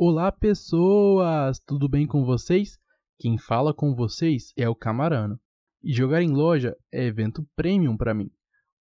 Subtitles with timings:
[0.00, 1.58] Olá, pessoas!
[1.58, 2.78] Tudo bem com vocês?
[3.18, 5.40] Quem fala com vocês é o Camarano.
[5.82, 8.30] E jogar em loja é evento premium para mim.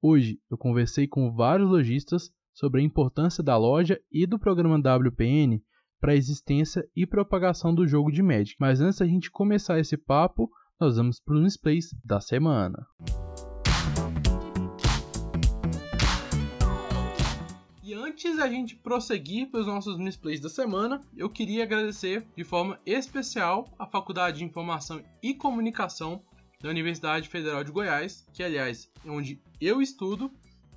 [0.02, 5.58] Hoje eu conversei com vários lojistas sobre a importância da loja e do programa WPN
[5.98, 8.54] para a existência e propagação do jogo de Magic.
[8.60, 12.86] Mas antes da gente começar esse papo, nós vamos para os misplays da semana.
[18.16, 22.80] Antes da gente prosseguir para os nossos misplays da semana, eu queria agradecer de forma
[22.86, 26.22] especial a Faculdade de Informação e Comunicação
[26.58, 30.32] da Universidade Federal de Goiás, que aliás é onde eu estudo,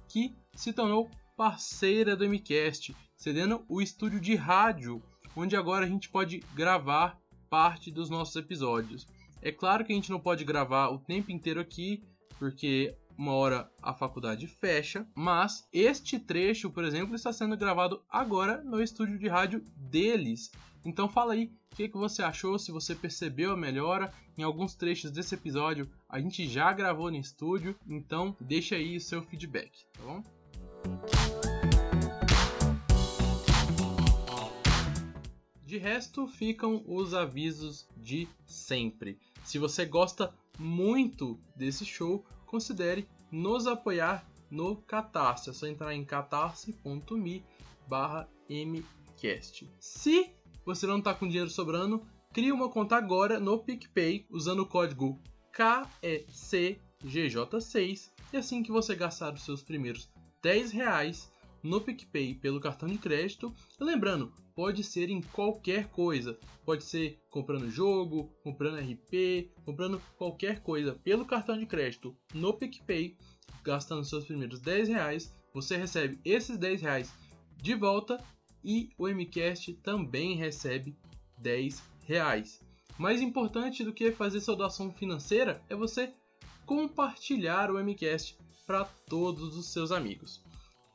[0.09, 5.01] que se tornou parceira do MCast, cedendo o estúdio de rádio,
[5.33, 7.17] onde agora a gente pode gravar
[7.49, 9.07] parte dos nossos episódios.
[9.41, 12.03] É claro que a gente não pode gravar o tempo inteiro aqui,
[12.37, 18.63] porque uma hora a faculdade fecha, mas este trecho, por exemplo, está sendo gravado agora
[18.63, 20.49] no estúdio de rádio deles.
[20.85, 24.13] Então fala aí o que, que você achou, se você percebeu a melhora.
[24.37, 29.01] Em alguns trechos desse episódio a gente já gravou no estúdio, então deixa aí o
[29.01, 30.23] seu feedback, tá bom?
[35.65, 39.19] De resto, ficam os avisos de sempre.
[39.43, 45.51] Se você gosta muito desse show, considere nos apoiar no Catarse.
[45.51, 47.45] É só entrar em catarse.me
[48.49, 49.71] mcast.
[49.79, 50.31] Se
[50.65, 52.01] você não está com dinheiro sobrando,
[52.33, 55.21] crie uma conta agora no PicPay usando o código
[55.55, 60.09] KECGJ6 e assim que você gastar os seus primeiros
[60.41, 66.37] 10 reais no PicPay pelo cartão de crédito, lembrando, pode ser em qualquer coisa.
[66.65, 73.17] Pode ser comprando jogo, comprando RP, comprando qualquer coisa pelo cartão de crédito no PicPay,
[73.63, 77.13] gastando seus primeiros 10 reais, você recebe esses 10 reais
[77.57, 78.23] de volta
[78.63, 80.95] e o MCast também recebe
[81.39, 82.61] 10 reais.
[82.97, 86.13] Mais importante do que fazer sua doação financeira é você
[86.65, 90.43] compartilhar o MCast para todos os seus amigos.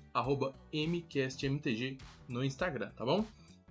[0.73, 1.97] mcastmtg
[2.27, 3.25] no Instagram, tá bom?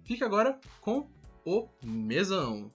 [0.05, 1.09] Fica agora com
[1.45, 2.73] o mesão.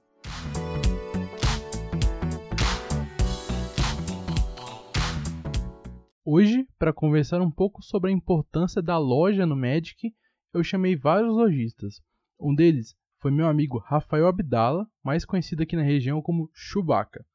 [6.24, 10.14] Hoje, para conversar um pouco sobre a importância da loja no Magic,
[10.54, 12.02] eu chamei vários lojistas.
[12.40, 17.26] Um deles foi meu amigo Rafael Abdala, mais conhecido aqui na região como Chewbacca.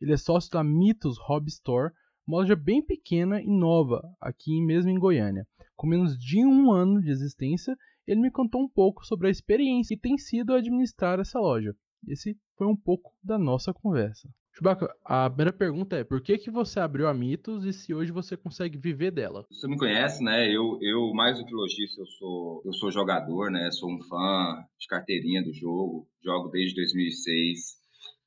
[0.00, 1.92] Ele é sócio da Mitos Hobby Store,
[2.26, 5.44] uma loja bem pequena e nova, aqui mesmo em Goiânia.
[5.74, 9.96] Com menos de um ano de existência, ele me contou um pouco sobre a experiência
[9.96, 11.74] que tem sido administrar essa loja.
[12.06, 14.28] Esse foi um pouco da nossa conversa.
[14.52, 18.10] Chewbacca, a primeira pergunta é: por que, que você abriu a Mitos e se hoje
[18.10, 19.46] você consegue viver dela?
[19.50, 20.48] Você me conhece, né?
[20.48, 23.70] Eu, eu mais do que lojista, eu sou, eu sou jogador, né?
[23.70, 27.80] Sou um fã de carteirinha do jogo, jogo desde 2006.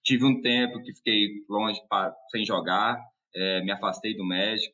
[0.04, 2.98] Tive um tempo que fiquei longe pra, sem jogar,
[3.36, 4.74] é, me afastei do Magic,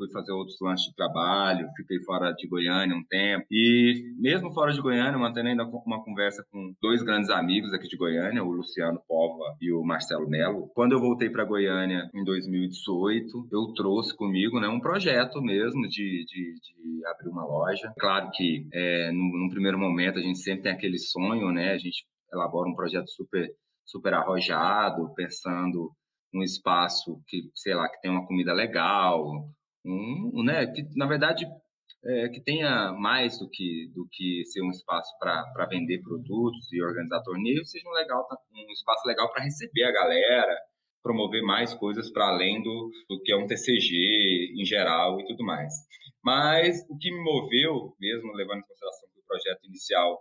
[0.00, 3.44] fui fazer outros lanches de trabalho, fiquei fora de Goiânia um tempo.
[3.50, 7.98] E mesmo fora de Goiânia, mantendo ainda uma conversa com dois grandes amigos aqui de
[7.98, 10.70] Goiânia, o Luciano Pova e o Marcelo Melo.
[10.74, 16.24] Quando eu voltei para Goiânia em 2018, eu trouxe comigo né, um projeto mesmo de,
[16.26, 17.92] de, de abrir uma loja.
[17.98, 21.72] Claro que é, num, primeiro momento a gente sempre tem aquele sonho, né?
[21.72, 23.50] A gente elabora um projeto super
[23.84, 25.92] super arrojado, pensando
[26.32, 29.50] um espaço que, sei lá, que tem uma comida legal,
[29.84, 31.46] um, né, que na verdade
[32.04, 36.82] é, que tenha mais do que do que ser um espaço para vender produtos e
[36.82, 40.56] organizar torneios, seja um legal um espaço legal para receber a galera,
[41.02, 45.44] promover mais coisas para além do, do que é um TCG em geral e tudo
[45.44, 45.72] mais.
[46.22, 50.18] Mas o que me moveu, mesmo levando em consideração que o projeto inicial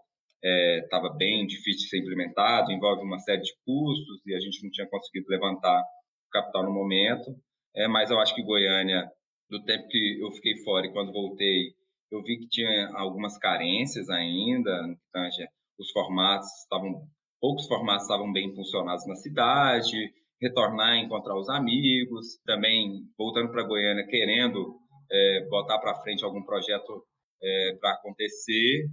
[0.83, 4.63] estava é, bem difícil de ser implementado, envolve uma série de custos e a gente
[4.63, 5.83] não tinha conseguido levantar
[6.31, 7.35] capital no momento.
[7.75, 9.09] É, mas eu acho que Goiânia
[9.49, 11.73] do tempo que eu fiquei fora e quando voltei,
[12.11, 14.97] eu vi que tinha algumas carências ainda, no
[15.79, 17.07] os formatos estavam,
[17.39, 24.05] poucos formatos estavam bem funcionados na cidade, retornar, encontrar os amigos, também voltando para Goiânia,
[24.05, 24.75] querendo
[25.11, 27.03] é, botar para frente algum projeto
[27.41, 28.87] é, para acontecer.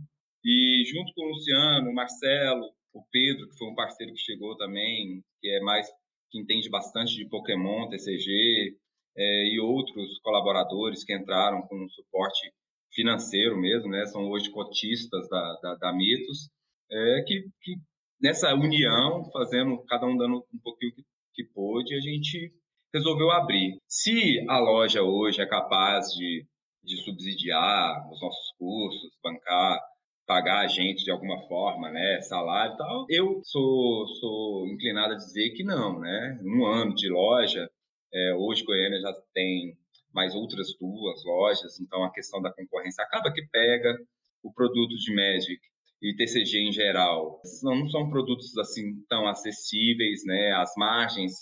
[0.45, 4.57] E junto com o Luciano, o Marcelo, o Pedro, que foi um parceiro que chegou
[4.57, 5.89] também, que é mais
[6.31, 8.77] que entende bastante de Pokémon, TCG,
[9.17, 12.53] é, e outros colaboradores que entraram com suporte
[12.93, 14.07] financeiro mesmo, né?
[14.07, 16.49] São hoje cotistas da, da, da Mitos,
[16.91, 17.77] é, que, que,
[18.21, 21.05] nessa união, fazendo cada um dando um pouquinho que,
[21.35, 22.53] que pôde, a gente
[22.95, 23.79] resolveu abrir.
[23.89, 26.47] Se a loja hoje é capaz de,
[26.83, 29.81] de subsidiar os nossos cursos, bancar
[30.27, 33.07] pagar a gente de alguma forma, né, salário e tal.
[33.09, 36.41] Eu sou, sou inclinado a dizer que não, né?
[36.43, 37.71] Um ano de loja,
[38.17, 39.77] é, hoje Goiânia já tem
[40.15, 43.95] mais outras duas lojas, então a questão da concorrência acaba que pega
[44.43, 45.61] o produto de Magic
[46.01, 47.43] e TCG em geral.
[47.63, 50.53] Não são produtos assim tão acessíveis, né?
[50.53, 51.33] As margens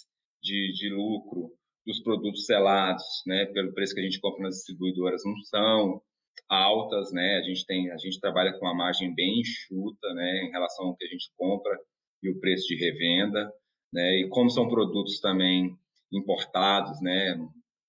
[0.43, 1.53] de, de lucro
[1.87, 6.03] dos produtos selados, né, pelo preço que a gente compra nas distribuidoras, não são
[6.49, 7.39] altas, né?
[7.39, 10.97] A gente tem, a gente trabalha com uma margem bem enxuta, né, em relação ao
[10.97, 11.79] que a gente compra
[12.23, 13.53] e o preço de revenda,
[13.93, 14.21] né?
[14.21, 15.77] E como são produtos também
[16.15, 17.37] importados, né?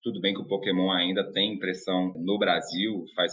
[0.02, 3.32] Tudo bem que o Pokémon ainda tem impressão no Brasil, faz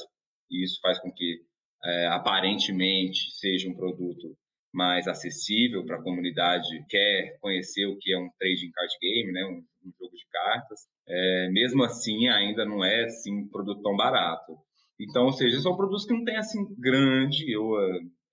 [0.52, 1.42] isso faz com que
[1.84, 4.36] é, aparentemente seja um produto
[4.74, 9.32] mais acessível para a comunidade que quer conhecer o que é um trading card game,
[9.32, 10.80] né, um, um jogo de cartas.
[11.08, 14.58] É, mesmo assim, ainda não é assim, um produto tão barato.
[15.00, 17.80] Então, ou seja, são produtos que não têm assim grande ou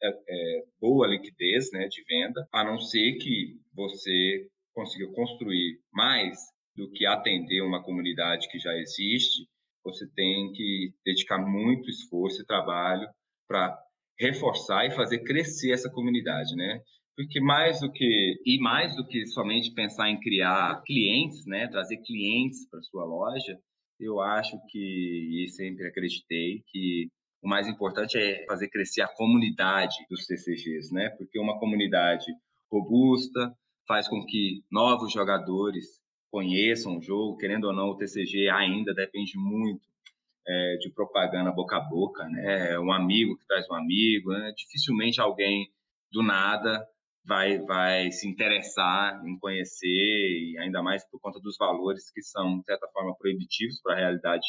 [0.02, 4.46] é, é, boa liquidez né, de venda, a não ser que você
[4.80, 6.38] consiga construir mais
[6.74, 9.46] do que atender uma comunidade que já existe,
[9.84, 13.06] você tem que dedicar muito esforço e trabalho
[13.46, 13.78] para
[14.18, 16.80] reforçar e fazer crescer essa comunidade, né?
[17.14, 21.98] Porque mais do que e mais do que somente pensar em criar clientes, né, trazer
[21.98, 23.58] clientes para sua loja,
[23.98, 27.08] eu acho que e sempre acreditei que
[27.42, 31.10] o mais importante é fazer crescer a comunidade dos CCGs, né?
[31.18, 32.26] Porque uma comunidade
[32.70, 33.54] robusta
[33.90, 36.00] faz com que novos jogadores
[36.30, 39.84] conheçam o jogo, querendo ou não, o TCG ainda depende muito
[40.46, 42.78] é, de propaganda boca a boca, né?
[42.78, 44.52] Um amigo que traz um amigo, né?
[44.56, 45.68] dificilmente alguém
[46.12, 46.86] do nada
[47.24, 52.60] vai vai se interessar em conhecer e ainda mais por conta dos valores que são
[52.60, 54.46] de certa forma proibitivos para a realidade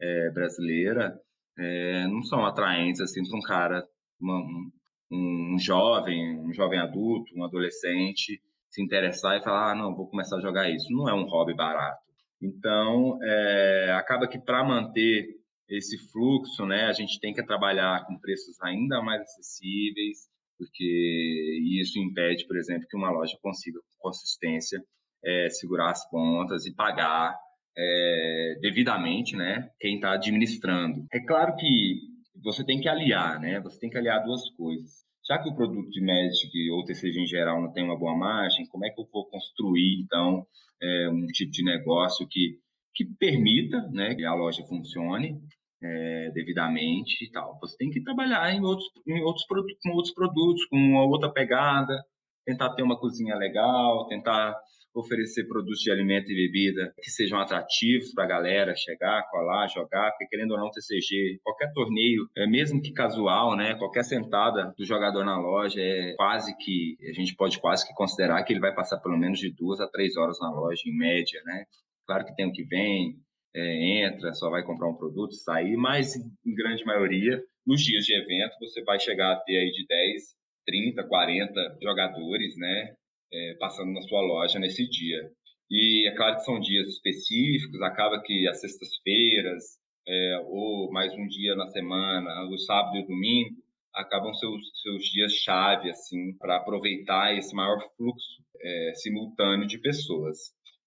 [0.00, 1.20] é, brasileira,
[1.58, 3.88] é, não são atraentes assim para um cara,
[4.20, 4.70] uma, um,
[5.10, 8.40] um jovem, um jovem adulto, um adolescente
[8.74, 10.92] se interessar e falar, ah, não, vou começar a jogar isso.
[10.92, 12.02] Não é um hobby barato.
[12.42, 15.28] Então, é, acaba que para manter
[15.68, 20.28] esse fluxo, né, a gente tem que trabalhar com preços ainda mais acessíveis,
[20.58, 24.82] porque isso impede, por exemplo, que uma loja consiga com consistência
[25.24, 27.38] é, segurar as pontas e pagar
[27.78, 31.06] é, devidamente, né, quem está administrando.
[31.12, 32.00] É claro que
[32.42, 35.03] você tem que aliar, né, você tem que aliar duas coisas.
[35.26, 38.66] Já que o produto de Magic ou TCG em geral não tem uma boa margem,
[38.66, 40.46] como é que eu vou construir, então,
[40.82, 42.58] é, um tipo de negócio que,
[42.94, 45.40] que permita né, que a loja funcione
[45.82, 47.58] é, devidamente e tal.
[47.60, 49.46] Você tem que trabalhar em outros, em outros
[49.82, 52.04] com outros produtos, com uma outra pegada,
[52.44, 54.54] tentar ter uma cozinha legal, tentar
[54.94, 60.10] oferecer produtos de alimento e bebida que sejam atrativos para a galera chegar, colar, jogar,
[60.12, 64.84] porque querendo ou não, TCG, qualquer torneio, é mesmo que casual, né, qualquer sentada do
[64.84, 68.74] jogador na loja é quase que, a gente pode quase que considerar que ele vai
[68.74, 71.64] passar pelo menos de duas a três horas na loja, em média, né.
[72.06, 73.16] Claro que tem o que vem,
[73.54, 78.14] é, entra, só vai comprar um produto, sair, mas em grande maioria, nos dias de
[78.14, 80.22] evento, você vai chegar a ter aí de 10,
[80.66, 82.94] 30, 40 jogadores, né,
[83.34, 85.30] é, passando na sua loja nesse dia.
[85.70, 89.64] E é claro que são dias específicos, acaba que as sextas-feiras,
[90.06, 93.56] é, ou mais um dia na semana, o sábado e o domingo,
[93.94, 100.38] acabam seus, seus dias-chave, assim, para aproveitar esse maior fluxo é, simultâneo de pessoas.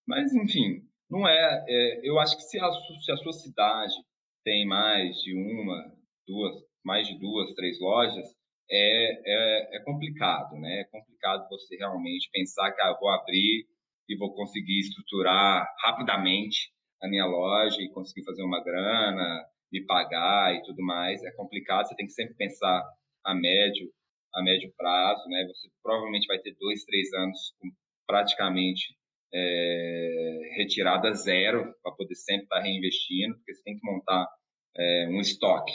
[0.07, 2.69] Mas, enfim, não é, é, eu acho que se a,
[3.01, 3.93] se a sua cidade
[4.43, 5.93] tem mais de uma,
[6.27, 8.25] duas, mais de duas, três lojas,
[8.69, 9.16] é,
[9.88, 10.82] complicado, né?
[10.82, 13.65] É complicado você realmente pensar que ah, vou abrir
[14.10, 20.53] e vou conseguir estruturar rapidamente a minha loja e conseguir fazer uma grana, me pagar
[20.53, 21.24] e tudo mais.
[21.24, 22.84] É complicado, você tem que sempre pensar
[23.25, 23.89] a médio,
[24.36, 25.46] a médio prazo, né?
[25.48, 27.70] Você provavelmente vai ter dois, três anos com
[28.06, 28.94] praticamente
[29.34, 34.27] é, retirada zero para poder sempre estar tá reinvestindo, porque você tem que montar
[34.75, 35.74] é, um estoque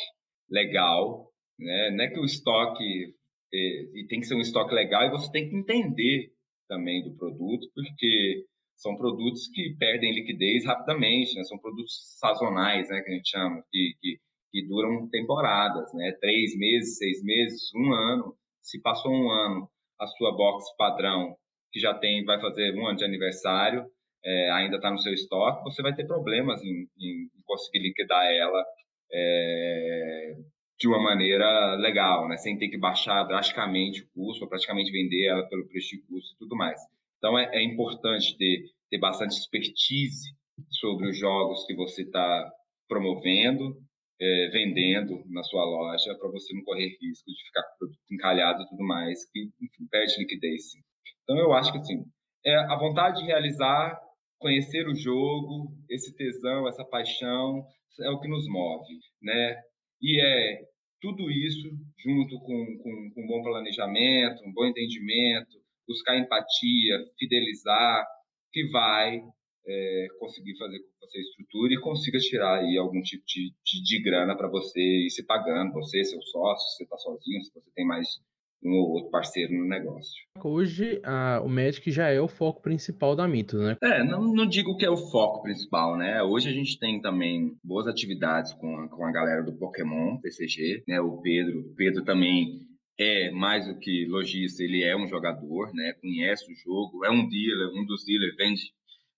[0.50, 1.90] legal né?
[1.90, 3.14] Não é que o estoque
[3.52, 6.32] e, e tem que ser um estoque legal e você tem que entender
[6.68, 11.44] também do produto, porque são produtos que perdem liquidez rapidamente, né?
[11.44, 13.00] São produtos sazonais, né?
[13.02, 14.18] Que a gente chama, que, que,
[14.50, 16.12] que duram temporadas, né?
[16.21, 18.37] Três meses, seis meses, um ano.
[18.61, 19.68] Se passou um ano,
[20.00, 21.37] a sua box padrão,
[21.71, 23.87] que já tem, vai fazer um ano de aniversário,
[24.25, 28.64] é, ainda está no seu estoque, você vai ter problemas em, em conseguir liquidar ela
[29.12, 30.35] é,
[30.82, 32.36] de uma maneira legal, né?
[32.36, 36.34] sem ter que baixar drasticamente o custo, ou praticamente vender ela pelo preço de custo
[36.34, 36.80] e tudo mais.
[37.18, 40.34] Então é, é importante ter, ter bastante expertise
[40.68, 42.52] sobre os jogos que você está
[42.88, 43.80] promovendo,
[44.20, 48.00] é, vendendo na sua loja, para você não correr risco de ficar com o produto
[48.10, 50.72] encalhado e tudo mais, que enfim, perde liquidez.
[50.72, 50.80] Sim.
[51.22, 52.02] Então eu acho que assim,
[52.44, 53.96] é a vontade de realizar,
[54.40, 57.64] conhecer o jogo, esse tesão, essa paixão,
[58.00, 59.62] é o que nos move, né?
[60.00, 60.71] E é
[61.02, 61.68] tudo isso
[61.99, 68.06] junto com, com, com um bom planejamento, um bom entendimento, buscar empatia, fidelizar,
[68.52, 69.21] que vai
[69.66, 73.82] é, conseguir fazer com que você estruture e consiga tirar aí algum tipo de, de,
[73.82, 77.52] de grana para você ir se pagando, você, seu sócio, se você está sozinho, se
[77.52, 78.09] você tem mais
[78.64, 80.23] um ou outro parceiro no negócio.
[80.42, 83.76] Hoje, a, o Magic já é o foco principal da Mitos, né?
[83.83, 86.23] É, não, não digo que é o foco principal, né?
[86.23, 90.85] Hoje a gente tem também boas atividades com a, com a galera do Pokémon, PCG,
[90.87, 91.00] né?
[91.00, 92.61] O Pedro, Pedro também
[92.99, 95.95] é mais do que lojista, ele é um jogador, né?
[96.00, 98.62] Conhece o jogo, é um dealer, um dos dealers, vende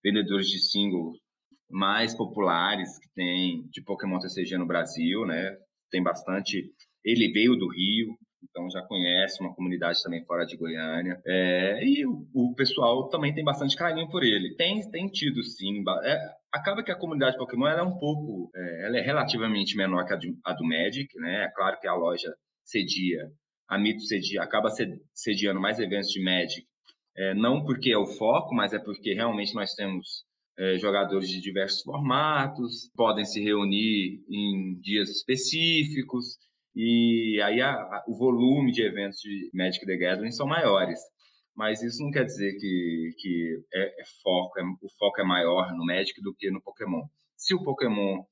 [0.03, 1.17] vendedores de singles
[1.69, 5.57] mais populares que tem de Pokémon TCG no Brasil, né?
[5.91, 6.71] Tem bastante.
[7.03, 8.15] Ele veio do Rio,
[8.49, 11.21] então já conhece uma comunidade também fora de Goiânia.
[11.25, 14.55] É, e o, o, pessoal também tem bastante carinho por ele.
[14.55, 15.83] Tem, tem tido sim.
[16.03, 16.19] É,
[16.51, 18.49] acaba que a comunidade Pokémon é um pouco.
[18.55, 21.45] É, ela é relativamente menor que a, de, a, do Magic, né?
[21.45, 22.33] É claro que a loja
[22.63, 23.29] cedia,
[23.67, 24.69] a Mito cedia, acaba
[25.13, 26.65] sediando mais eventos de Magic.
[27.17, 30.25] É, não porque é o foco, mas é porque realmente nós temos
[30.57, 36.37] é, jogadores de diversos formatos, podem se reunir em dias específicos,
[36.75, 40.99] e aí a, a, o volume de eventos de Magic the Gathering são maiores.
[41.55, 45.71] Mas isso não quer dizer que, que é, é foco, é, o foco é maior
[45.73, 47.03] no Magic do que no Pokémon.
[47.37, 48.23] Se o Pokémon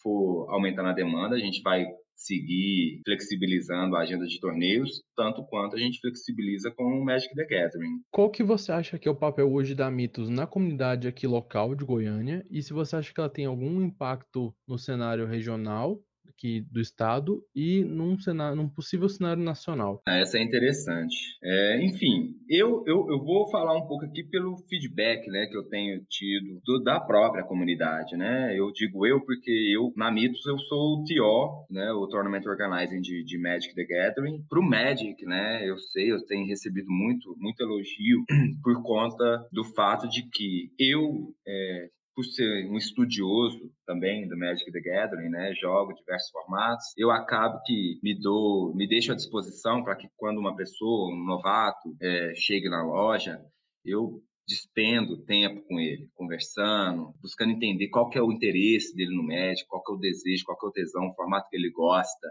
[0.00, 5.76] for aumentando a demanda, a gente vai seguir flexibilizando a agenda de torneios, tanto quanto
[5.76, 8.00] a gente flexibiliza com o Magic the Gathering.
[8.10, 11.74] Qual que você acha que é o papel hoje da Mitos na comunidade aqui local
[11.74, 12.44] de Goiânia?
[12.50, 17.42] E se você acha que ela tem algum impacto no cenário regional aqui do estado
[17.54, 20.02] e num, cenário, num possível cenário nacional.
[20.06, 21.16] Ah, essa é interessante.
[21.42, 25.64] É, enfim, eu, eu, eu vou falar um pouco aqui pelo feedback né, que eu
[25.68, 28.16] tenho tido do, da própria comunidade.
[28.16, 28.58] Né?
[28.58, 33.00] Eu digo eu porque eu, na Mitos, eu sou o TO, né, o Tournament Organizing
[33.00, 34.44] de, de Magic the Gathering.
[34.48, 38.24] Para o Magic, né, eu sei, eu tenho recebido muito, muito elogio
[38.62, 41.88] por conta do fato de que eu é,
[42.18, 47.62] por ser um estudioso também do Magic the Gathering, né, jogo diversos formatos, eu acabo
[47.64, 52.34] que me dou, me deixo à disposição para que quando uma pessoa, um novato, é,
[52.34, 53.40] chegue na loja,
[53.84, 59.22] eu despendo tempo com ele, conversando, buscando entender qual que é o interesse dele no
[59.22, 61.70] Magic, qual que é o desejo, qual que é o tesão, o formato que ele
[61.70, 62.28] gosta,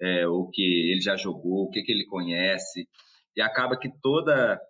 [0.00, 2.88] é, o que ele já jogou, o que, que ele conhece,
[3.36, 4.60] e acaba que toda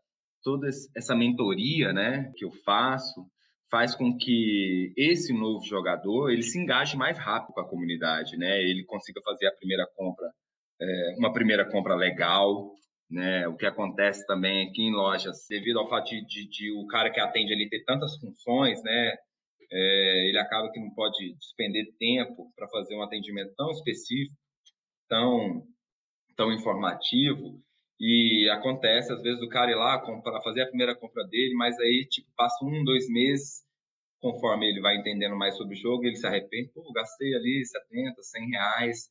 [0.43, 3.27] toda essa mentoria, né, que eu faço,
[3.71, 8.61] faz com que esse novo jogador ele se engaje mais rápido com a comunidade, né?
[8.63, 10.31] Ele consiga fazer a primeira compra,
[10.81, 12.73] é, uma primeira compra legal,
[13.11, 13.47] né?
[13.49, 17.11] O que acontece também aqui em lojas, devido ao fato de, de, de o cara
[17.11, 19.17] que atende ali ter tantas funções, né?
[19.71, 24.35] É, ele acaba que não pode despender tempo para fazer um atendimento tão específico,
[25.09, 25.63] tão
[26.37, 27.61] tão informativo
[28.01, 31.79] e acontece, às vezes, o cara ir lá para fazer a primeira compra dele, mas
[31.81, 33.65] aí, tipo, passa um, dois meses,
[34.21, 38.23] conforme ele vai entendendo mais sobre o jogo, ele se arrepende, pô, gastei ali 70,
[38.23, 39.11] 100 reais,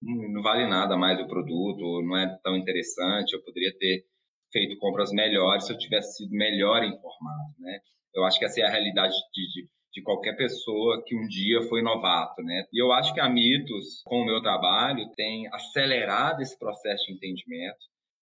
[0.00, 4.04] não, não vale nada mais o produto, não é tão interessante, eu poderia ter
[4.52, 7.80] feito compras melhores se eu tivesse sido melhor informado, né?
[8.14, 11.62] Eu acho que essa é a realidade de, de, de qualquer pessoa que um dia
[11.62, 12.64] foi novato, né?
[12.72, 17.12] E eu acho que a Mitos, com o meu trabalho, tem acelerado esse processo de
[17.12, 17.78] entendimento,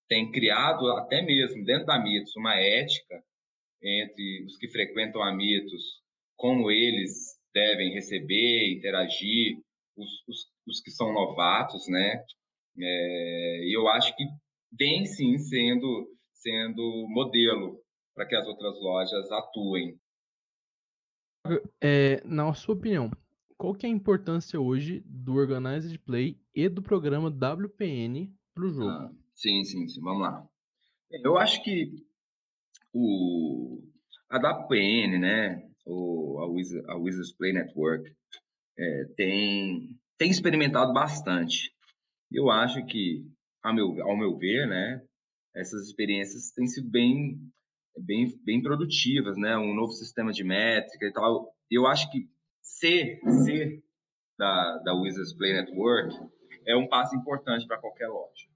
[0.09, 3.23] tem criado até mesmo dentro da Mitos uma ética
[3.83, 5.83] entre os que frequentam a Mitos,
[6.37, 9.59] como eles devem receber, interagir,
[9.97, 12.23] os, os, os que são novatos, né?
[12.79, 14.25] É, e eu acho que
[14.73, 17.81] vem sim sendo, sendo modelo
[18.15, 19.99] para que as outras lojas atuem.
[21.81, 23.11] É, na sua opinião,
[23.57, 28.69] qual que é a importância hoje do Organized Play e do programa WPN para o
[28.69, 28.89] jogo?
[28.89, 30.01] Ah, Sim, sim, sim.
[30.01, 30.45] Vamos lá.
[31.23, 31.93] Eu acho que
[32.93, 33.83] o,
[34.31, 38.11] a WPN, né, o, a, Wizard, a Wizards Play Network,
[38.79, 41.71] é, tem, tem experimentado bastante.
[42.33, 43.25] Eu acho que,
[43.63, 45.03] ao meu, ao meu ver, né,
[45.55, 47.39] essas experiências têm sido bem,
[47.99, 49.57] bem, bem produtivas, né?
[49.57, 51.55] Um novo sistema de métrica e tal.
[51.71, 52.29] Eu acho que
[52.63, 53.83] ser, ser
[54.39, 56.15] da, da Wizards Play Network
[56.67, 58.56] é um passo importante para qualquer loja.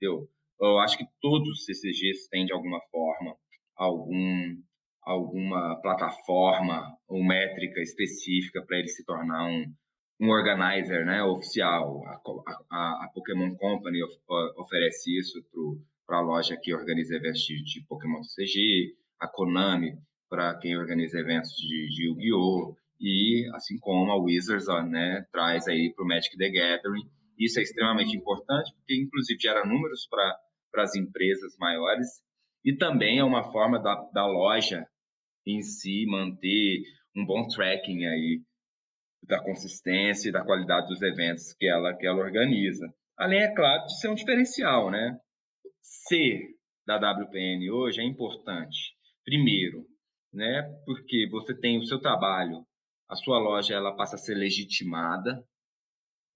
[0.00, 0.28] Eu,
[0.60, 3.36] eu acho que todos os CCGs têm, de alguma forma,
[3.76, 4.56] algum,
[5.02, 9.64] alguma plataforma ou métrica específica para ele se tornar um,
[10.20, 12.02] um organizer né, oficial.
[12.06, 12.20] A,
[12.70, 14.14] a, a Pokémon Company of,
[14.56, 15.42] oferece isso
[16.06, 19.98] para a loja que organiza eventos de Pokémon CG, a Konami
[20.28, 22.76] para quem organiza eventos de, de Yu-Gi-Oh!
[22.98, 27.06] E assim como a Wizards né, traz aí para o Magic the Gathering.
[27.38, 32.06] Isso é extremamente importante, porque inclusive gera números para as empresas maiores
[32.64, 34.86] e também é uma forma da, da loja
[35.46, 36.82] em si manter
[37.16, 38.42] um bom tracking aí
[39.22, 42.86] da consistência e da qualidade dos eventos que ela, que ela organiza.
[43.16, 45.18] Além, é claro, de ser um diferencial, né?
[45.80, 46.40] Ser
[46.86, 48.94] da WPN hoje é importante.
[49.24, 49.86] Primeiro,
[50.32, 50.62] né?
[50.84, 52.64] Porque você tem o seu trabalho,
[53.08, 55.42] a sua loja, ela passa a ser legitimada,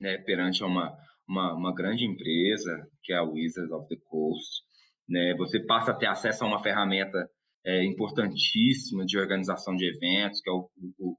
[0.01, 0.19] né?
[0.19, 0.97] Perante uma,
[1.29, 4.63] uma, uma grande empresa, que é a Wizards of the Coast,
[5.09, 5.35] né?
[5.37, 7.29] Você passa a ter acesso a uma ferramenta
[7.65, 11.17] é, importantíssima de organização de eventos, que é o, o,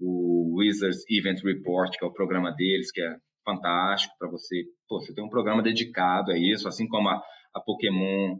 [0.00, 4.64] o Wizards Event Report, que é o programa deles, que é fantástico para você.
[4.88, 7.20] Pô, você tem um programa dedicado a isso, assim como a,
[7.54, 8.38] a Pokémon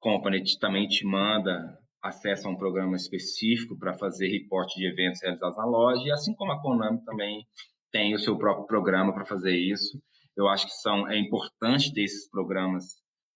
[0.00, 5.56] Company também te manda acesso a um programa específico para fazer reporte de eventos realizados
[5.56, 7.46] na loja, e assim como a Konami também
[7.94, 10.02] tem o seu próprio programa para fazer isso.
[10.36, 12.84] Eu acho que são, é importante ter esses programas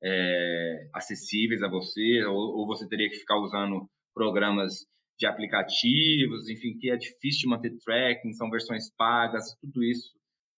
[0.02, 4.84] é, acessíveis a você, ou, ou você teria que ficar usando programas
[5.16, 10.10] de aplicativos, enfim, que é difícil de manter tracking, são versões pagas, tudo isso,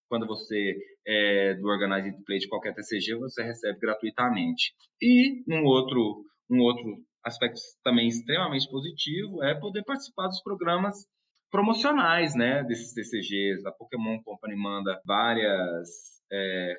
[0.08, 4.72] quando você é do Organized Play de qualquer TCG, você recebe gratuitamente.
[5.00, 11.04] E um outro, um outro aspecto também extremamente positivo é poder participar dos programas
[11.50, 13.66] promocionais, né, desses TCGs.
[13.66, 15.88] A Pokémon Company manda várias
[16.32, 16.74] é,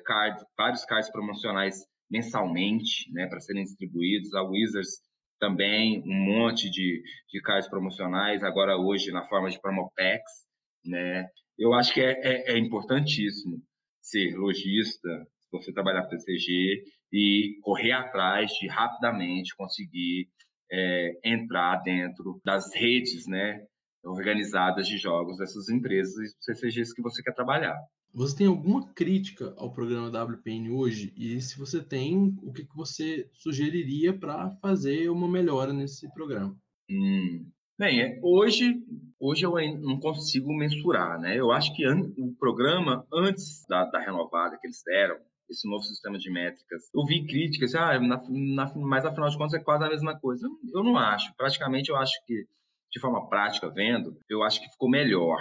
[0.56, 4.34] vários cards promocionais mensalmente, né, para serem distribuídos.
[4.34, 5.00] A Wizards
[5.38, 10.46] também um monte de, de cards promocionais, agora hoje na forma de promopacks,
[10.84, 11.26] né?
[11.58, 13.60] Eu acho que é, é, é importantíssimo
[14.00, 15.08] ser lojista,
[15.50, 20.28] você trabalhar para TCG e correr atrás de rapidamente conseguir
[20.70, 23.66] é, entrar dentro das redes, né,
[24.04, 27.76] organizadas de jogos dessas empresas e CCGs que você quer trabalhar.
[28.14, 31.14] Você tem alguma crítica ao programa WPN hoje?
[31.16, 36.54] E se você tem, o que, você sugeriria para fazer uma melhora nesse programa?
[36.90, 37.46] Hum.
[37.78, 38.84] Bem, é, hoje,
[39.18, 41.38] hoje eu não consigo mensurar, né?
[41.38, 45.16] Eu acho que o programa, antes da, da renovada que eles deram,
[45.52, 46.90] esse novo sistema de métricas.
[46.94, 50.48] Eu vi críticas, ah, na, na, mas afinal de contas é quase a mesma coisa.
[50.72, 51.34] Eu não acho.
[51.36, 52.46] Praticamente eu acho que,
[52.92, 55.40] de forma prática, vendo, eu acho que ficou melhor.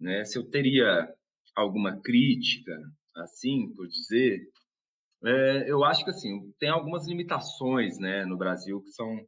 [0.00, 0.24] Né?
[0.24, 1.12] Se eu teria
[1.54, 2.72] alguma crítica,
[3.16, 4.40] assim, por dizer,
[5.24, 9.20] é, eu acho que assim tem algumas limitações, né, no Brasil que são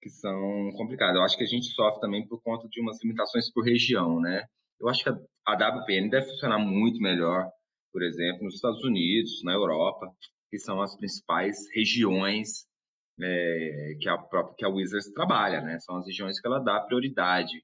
[0.00, 1.16] que são complicadas.
[1.16, 4.44] Eu acho que a gente sofre também por conta de umas limitações por região, né?
[4.78, 7.48] Eu acho que a, WPN deve funcionar muito melhor,
[7.90, 10.06] por exemplo, nos Estados Unidos, na Europa,
[10.50, 12.66] que são as principais regiões
[13.20, 15.78] é, que a própria que a Wizards trabalha, né?
[15.80, 17.62] São as regiões que ela dá prioridade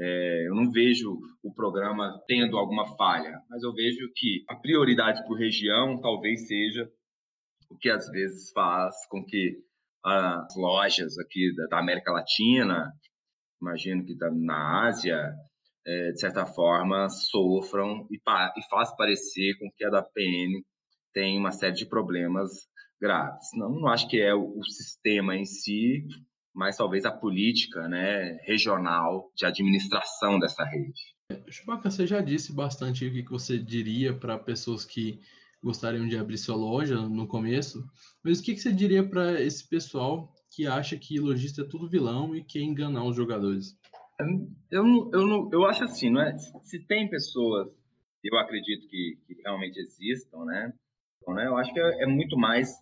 [0.00, 5.22] é, eu não vejo o programa tendo alguma falha, mas eu vejo que a prioridade
[5.26, 6.90] por região talvez seja
[7.68, 9.58] o que às vezes faz com que
[10.02, 12.90] as lojas aqui da, América Latina,
[13.60, 15.34] imagino que na Ásia,
[15.86, 20.62] é, de certa forma, sofram e, e faz parecer com que a da PN
[21.12, 22.50] tem uma série de problemas
[23.00, 23.48] graves.
[23.54, 26.06] Não, não acho que é o, o sistema em si,
[26.54, 31.00] mas talvez a política né, regional de administração dessa rede.
[31.48, 35.20] Chewbacca, você já disse bastante o que você diria para pessoas que
[35.62, 37.84] gostariam de abrir sua loja no começo,
[38.24, 42.34] mas o que você diria para esse pessoal que acha que lojista é tudo vilão
[42.34, 43.78] e quer enganar os jogadores?
[44.70, 46.36] Eu, eu, não, eu acho assim, não é?
[46.62, 47.68] Se tem pessoas,
[48.24, 50.72] eu acredito que, que realmente existam, né?
[51.22, 51.46] Então, né?
[51.46, 52.74] Eu acho que é, é muito mais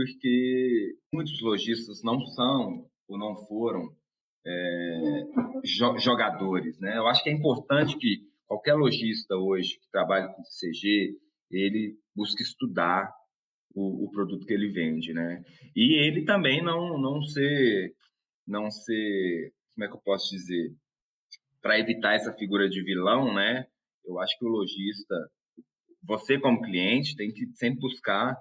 [0.00, 3.94] porque muitos lojistas não são ou não foram
[4.46, 5.24] é,
[5.64, 6.78] jo jogadores.
[6.78, 6.96] Né?
[6.96, 11.16] Eu acho que é importante que qualquer lojista hoje que trabalha com CG,
[11.50, 13.12] ele busque estudar
[13.74, 15.44] o, o, produto que ele vende, né?
[15.76, 17.94] E ele também não não ser
[18.46, 20.74] não ser como é que eu posso dizer
[21.62, 23.66] para evitar essa figura de vilão, né?
[24.04, 25.14] Eu acho que o lojista,
[26.02, 28.36] você como cliente tem que sempre buscar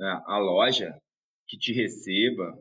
[0.00, 0.96] a, a loja
[1.46, 2.56] que te receba,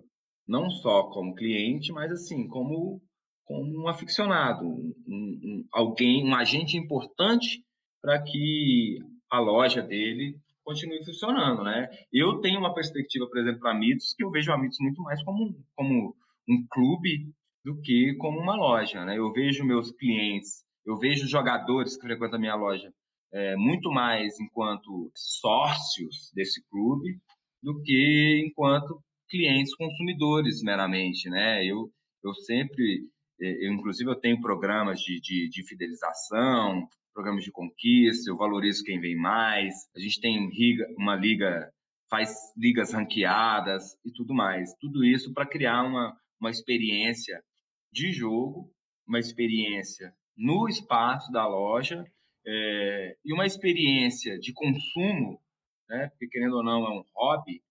[0.48, 3.02] não só como cliente, mas assim, como,
[3.46, 7.64] como um aficionado, um, um, alguém, um agente importante
[8.02, 11.90] para que a loja dele continue funcionando, né?
[12.12, 15.22] Eu tenho uma perspectiva, por exemplo, para Mitos, que eu vejo a Mitos muito mais
[15.24, 16.16] como, como
[16.48, 19.18] um clube do que como uma loja, né?
[19.18, 22.94] Eu vejo meus clientes, eu vejo jogadores que frequentam a minha loja
[23.34, 27.20] é, muito mais enquanto sócios desse clube
[27.62, 31.66] do que enquanto clientes consumidores meramente, né?
[31.66, 31.92] Eu,
[32.24, 33.10] eu sempre,
[33.42, 38.84] é, eu, inclusive eu tenho programas de, de, de fidelização, programas de conquista, eu valorizo
[38.84, 40.50] quem vem mais, a gente tem
[40.98, 41.72] uma liga,
[42.10, 44.76] faz ligas ranqueadas e tudo mais.
[44.80, 47.42] Tudo isso para criar uma, uma experiência
[47.92, 48.72] de jogo,
[49.08, 52.06] uma experiência no espaço da loja
[52.46, 55.40] é, e uma experiência de consumo,
[55.90, 56.08] né?
[56.10, 57.62] Porque querendo ou não é um hobby,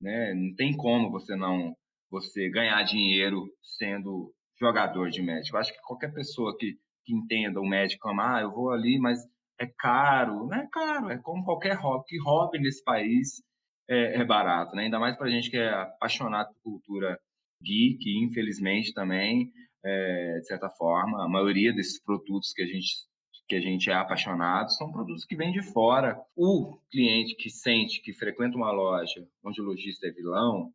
[0.00, 0.34] né?
[0.34, 1.76] Não tem como você não
[2.10, 5.56] você ganhar dinheiro sendo jogador de médico.
[5.56, 9.18] Acho que qualquer pessoa que que entenda o médico ah, eu vou ali, mas
[9.58, 10.46] é caro.
[10.46, 12.04] Não é caro, é como qualquer hobby.
[12.06, 13.42] Que hobby nesse país
[13.88, 14.84] é, é barato, né?
[14.84, 17.18] Ainda mais para gente que é apaixonado por cultura
[17.62, 19.50] geek, infelizmente também,
[19.84, 23.06] é, de certa forma, a maioria desses produtos que a gente
[23.52, 26.18] que a gente é apaixonado são produtos que vêm de fora.
[26.34, 30.72] O cliente que sente que frequenta uma loja onde o lojista é vilão,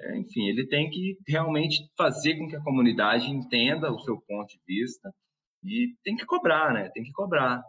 [0.00, 4.48] é, enfim, ele tem que realmente fazer com que a comunidade entenda o seu ponto
[4.48, 5.14] de vista
[5.62, 6.88] e tem que cobrar, né?
[6.94, 7.62] Tem que cobrar.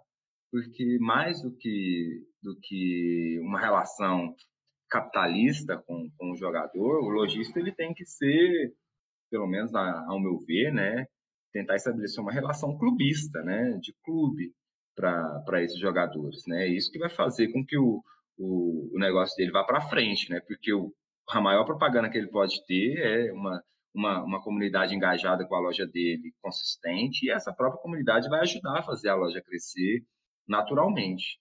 [0.50, 4.34] Porque mais do que, do que uma relação
[4.90, 8.74] capitalista com, com o jogador, o lojista ele tem que ser,
[9.30, 11.08] pelo menos ao meu ver, né?
[11.56, 13.80] Tentar estabelecer uma relação clubista, né?
[13.82, 14.52] De clube
[14.94, 16.68] para esses jogadores, né?
[16.68, 18.04] Isso que vai fazer com que o,
[18.38, 20.42] o, o negócio dele vá para frente, né?
[20.46, 20.94] Porque o,
[21.30, 23.64] a maior propaganda que ele pode ter é uma
[23.96, 28.80] uma, uma comunidade engajada com a loja dele, consistente, e essa própria comunidade vai ajudar
[28.80, 30.04] a fazer a loja crescer
[30.46, 31.40] naturalmente.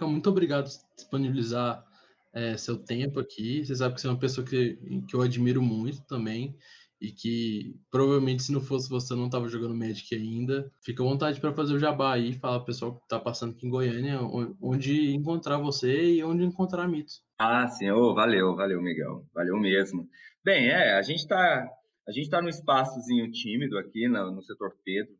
[0.00, 1.86] Muito obrigado por disponibilizar
[2.32, 3.64] é, seu tempo aqui.
[3.64, 4.76] Você sabe que você é uma pessoa que,
[5.08, 6.58] que eu admiro muito também
[7.04, 10.70] e que provavelmente se não fosse você não estava jogando Magic ainda.
[10.82, 13.66] Fica à vontade para fazer o jabá aí, falar pro pessoal que está passando aqui
[13.66, 14.20] em Goiânia
[14.60, 17.22] onde encontrar você e onde encontrar mitos.
[17.38, 20.08] Ah, sim, oh, valeu, valeu, Miguel, valeu mesmo.
[20.44, 21.68] Bem, é, a gente está
[22.06, 25.14] a gente tá num espaçozinho tímido aqui no, no setor Pedro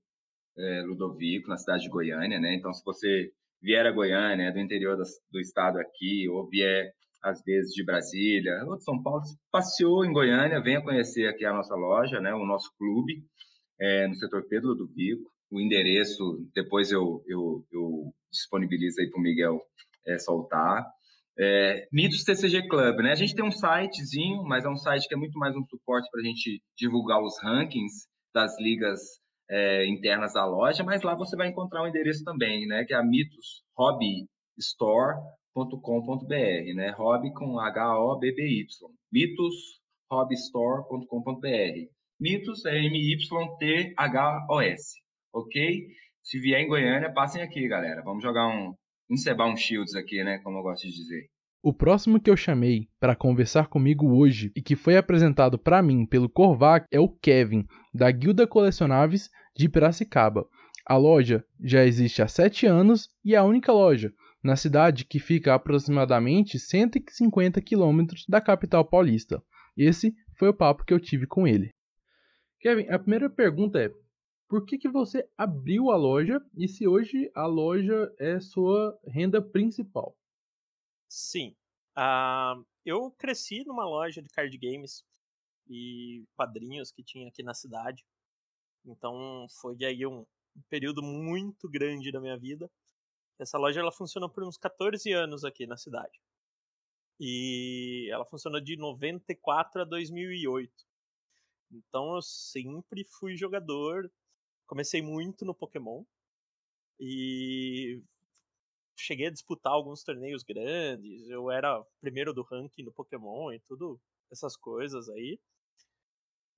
[0.57, 2.55] é, Ludovico, na cidade de Goiânia, né?
[2.55, 6.93] Então, se você vier a Goiânia, do interior do, do estado aqui, ou vier
[7.25, 11.55] às vezes de Brasília, ou de São Paulo, passeou em Goiânia, venha conhecer aqui a
[11.55, 12.35] nossa loja, né?
[12.35, 13.25] O nosso clube
[13.81, 15.33] é, no setor Pedro Ludovico.
[15.51, 19.61] O endereço, depois eu, eu, eu disponibilizo aí para o Miguel
[20.07, 20.85] é, soltar.
[21.39, 23.13] É, Mitos TCG Club, né?
[23.13, 26.09] A gente tem um sitezinho, mas é um site que é muito mais um suporte
[26.11, 29.01] para a gente divulgar os rankings das ligas
[29.49, 32.85] é, internas da loja, mas lá você vai encontrar o endereço também, né?
[32.85, 34.29] Que é a Mitos Hobby
[35.55, 36.91] Store.com.br, né?
[36.99, 38.67] Hobby com H-O-B-B-Y.
[39.13, 41.47] Mitos Hobbystore.com.br.
[42.21, 43.93] Mitos é M-Y-T-H-O-S,
[45.33, 45.87] ok?
[46.23, 48.03] Se vier em Goiânia, passem aqui, galera.
[48.03, 48.75] Vamos jogar um,
[49.09, 50.39] encebar um shields aqui, né?
[50.39, 51.29] Como eu gosto de dizer.
[51.63, 56.05] O próximo que eu chamei para conversar comigo hoje e que foi apresentado para mim
[56.05, 60.47] pelo Korvac é o Kevin, da Guilda Colecionáveis de Piracicaba.
[60.87, 64.13] A loja já existe há 7 anos e é a única loja
[64.45, 69.43] na cidade que fica a aproximadamente 150 quilômetros da capital paulista.
[69.75, 71.71] Esse foi o papo que eu tive com ele.
[72.61, 73.91] Kevin, a primeira pergunta é:
[74.47, 79.41] por que, que você abriu a loja e se hoje a loja é sua renda
[79.41, 80.15] principal?
[81.09, 81.57] Sim.
[81.97, 85.03] Uh, eu cresci numa loja de card games
[85.67, 88.05] e quadrinhos que tinha aqui na cidade.
[88.85, 90.27] Então foi aí um
[90.69, 92.71] período muito grande da minha vida.
[93.39, 96.21] Essa loja ela funciona por uns 14 anos aqui na cidade.
[97.21, 100.73] E ela funciona de 94 a 2008.
[101.73, 104.11] Então eu sempre fui jogador
[104.67, 106.05] comecei muito no Pokémon
[106.99, 108.03] e
[108.97, 111.29] cheguei a disputar alguns torneios grandes.
[111.29, 115.39] Eu era primeiro do ranking no Pokémon e tudo essas coisas aí.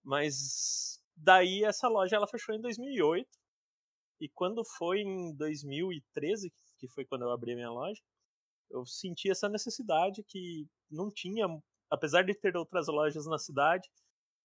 [0.03, 3.29] Mas daí essa loja ela fechou em 2008
[4.21, 6.53] e quando foi em 2013,
[6.87, 8.01] que foi quando eu abri a minha loja,
[8.71, 11.47] eu senti essa necessidade que não tinha,
[11.91, 13.89] apesar de ter outras lojas na cidade,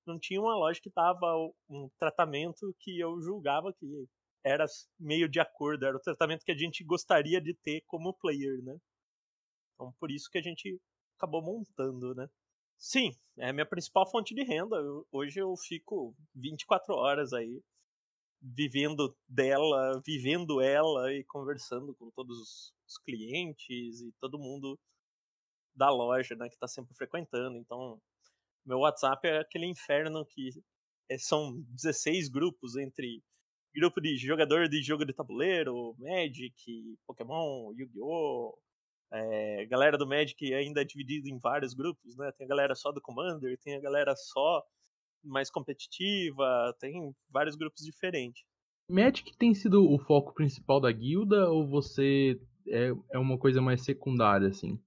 [0.06, 1.36] não tinha uma loja que dava
[1.70, 4.08] um tratamento que eu julgava que
[4.44, 4.66] era
[5.00, 8.78] meio de acordo, era o tratamento que a gente gostaria de ter como player, né?
[9.76, 10.80] Então por isso que a gente
[11.18, 12.28] acabou montando, né?
[12.78, 14.76] Sim, é a minha principal fonte de renda.
[14.78, 17.62] Eu, hoje eu fico 24 horas aí
[18.42, 24.80] vivendo dela, vivendo ela e conversando com todos os clientes e todo mundo
[25.76, 27.58] da loja, né, que está sempre frequentando.
[27.58, 28.02] Então,
[28.66, 30.50] meu WhatsApp é aquele inferno que
[31.10, 33.24] é, são 16 grupos entre
[33.74, 38.58] grupo de jogador de jogo de tabuleiro, Magic, Pokémon, Yu-Gi-Oh!
[39.14, 42.32] É, galera do Magic ainda é dividido em vários grupos, né?
[42.38, 44.64] Tem a galera só do Commander, tem a galera só
[45.24, 48.44] mais competitiva, tem vários grupos diferentes.
[48.90, 53.84] Magic tem sido o foco principal da guilda ou você é, é uma coisa mais
[53.84, 54.80] secundária, assim?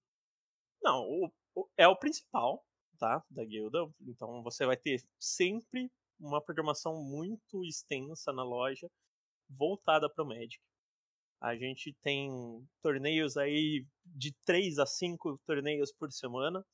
[0.83, 2.63] Não, o, o, é o principal,
[2.99, 3.25] tá?
[3.31, 3.79] Da guilda.
[4.03, 8.89] Então você vai ter sempre uma programação muito extensa na loja
[9.49, 10.61] voltada para o Magic.
[11.41, 12.31] A gente tem
[12.83, 16.65] torneios aí de 3 a 5 torneios por semana.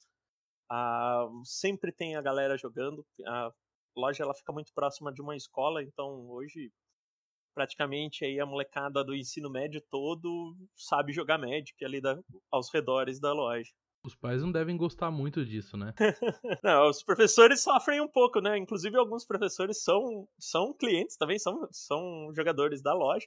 [0.70, 3.04] Ah, sempre tem a galera jogando.
[3.26, 3.50] A
[3.96, 6.70] loja ela fica muito próxima de uma escola, então hoje
[7.54, 12.18] praticamente aí a molecada do ensino médio todo sabe jogar Magic ali da,
[12.50, 13.70] aos redores da loja.
[14.02, 15.92] Os pais não devem gostar muito disso, né?
[16.64, 18.56] não, os professores sofrem um pouco, né?
[18.56, 23.26] Inclusive, alguns professores são, são clientes também, são, são jogadores da loja.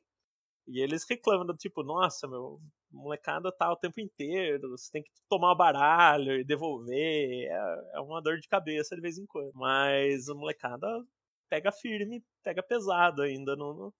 [0.67, 2.59] E eles reclamam do tipo, nossa, meu,
[2.91, 7.47] molecada tá o tempo inteiro, você tem que tomar baralho e devolver.
[7.47, 9.51] É, é uma dor de cabeça de vez em quando.
[9.53, 10.87] Mas a molecada
[11.49, 13.93] pega firme, pega pesado ainda no, no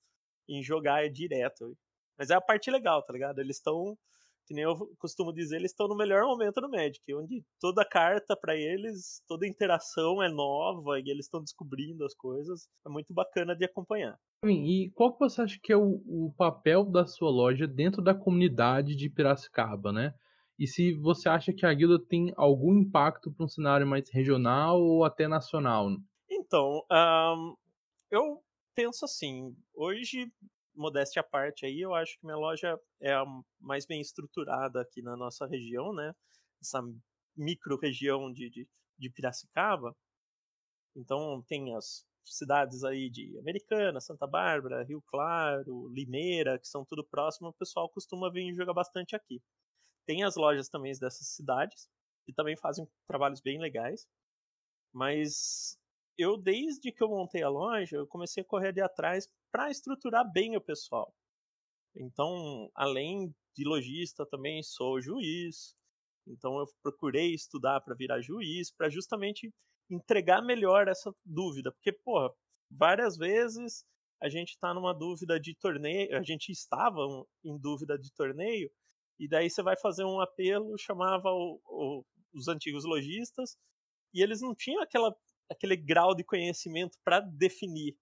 [0.47, 1.77] em jogar direto.
[2.17, 3.39] Mas é a parte legal, tá ligado?
[3.39, 3.97] Eles estão
[4.45, 8.35] que nem eu costumo dizer, eles estão no melhor momento no Magic, onde toda carta
[8.35, 12.67] para eles, toda interação é nova e eles estão descobrindo as coisas.
[12.85, 14.17] É muito bacana de acompanhar.
[14.45, 18.13] E qual que você acha que é o, o papel da sua loja dentro da
[18.13, 20.13] comunidade de Piracicaba, né?
[20.59, 24.81] E se você acha que a guilda tem algum impacto para um cenário mais regional
[24.81, 25.89] ou até nacional?
[26.29, 27.55] Então, um,
[28.11, 28.43] eu
[28.75, 30.31] penso assim, hoje
[30.75, 33.23] modéstia à parte aí, eu acho que minha loja é a
[33.59, 36.13] mais bem estruturada aqui na nossa região, né?
[36.61, 36.81] Essa
[37.35, 39.95] micro-região de, de, de Piracicaba.
[40.95, 47.03] Então, tem as cidades aí de Americana, Santa Bárbara, Rio Claro, Limeira, que são tudo
[47.03, 49.41] próximo, o pessoal costuma vir jogar bastante aqui.
[50.05, 51.87] Tem as lojas também dessas cidades,
[52.25, 54.05] que também fazem trabalhos bem legais.
[54.93, 55.77] Mas
[56.17, 60.29] eu, desde que eu montei a loja, eu comecei a correr de atrás para estruturar
[60.31, 61.13] bem o pessoal.
[61.95, 65.75] Então, além de lojista, também sou juiz.
[66.27, 69.53] Então, eu procurei estudar para virar juiz, para justamente
[69.89, 71.71] entregar melhor essa dúvida.
[71.71, 72.31] Porque, porra,
[72.69, 73.85] várias vezes
[74.21, 77.01] a gente está numa dúvida de torneio, a gente estava
[77.43, 78.71] em dúvida de torneio,
[79.19, 83.57] e daí você vai fazer um apelo, chamava o, o, os antigos lojistas,
[84.13, 85.13] e eles não tinham aquela
[85.49, 87.95] aquele grau de conhecimento para definir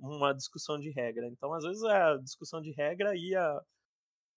[0.00, 1.28] uma discussão de regra.
[1.28, 3.60] Então, às vezes, a discussão de regra ia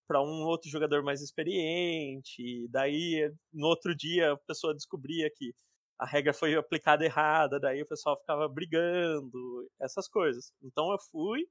[0.08, 5.54] para um outro jogador mais experiente, daí no outro dia a pessoa descobria que
[5.98, 10.52] a regra foi aplicada errada, daí o pessoal ficava brigando, essas coisas.
[10.62, 11.48] Então eu fui,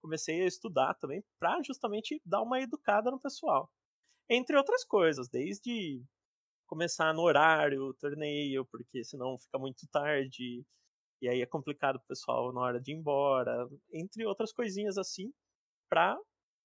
[0.00, 3.70] comecei a estudar também para justamente dar uma educada no pessoal.
[4.30, 6.02] Entre outras coisas, desde
[6.68, 10.64] começar no horário o torneio, porque senão fica muito tarde.
[11.20, 15.32] E aí é complicado o pessoal na hora de ir embora, entre outras coisinhas assim,
[15.88, 16.16] para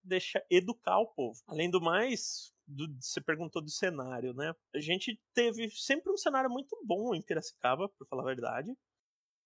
[0.03, 1.39] deixar educar o povo.
[1.47, 4.53] Além do mais, do, você perguntou do cenário, né?
[4.75, 8.71] A gente teve sempre um cenário muito bom em Piracicaba, por falar a verdade.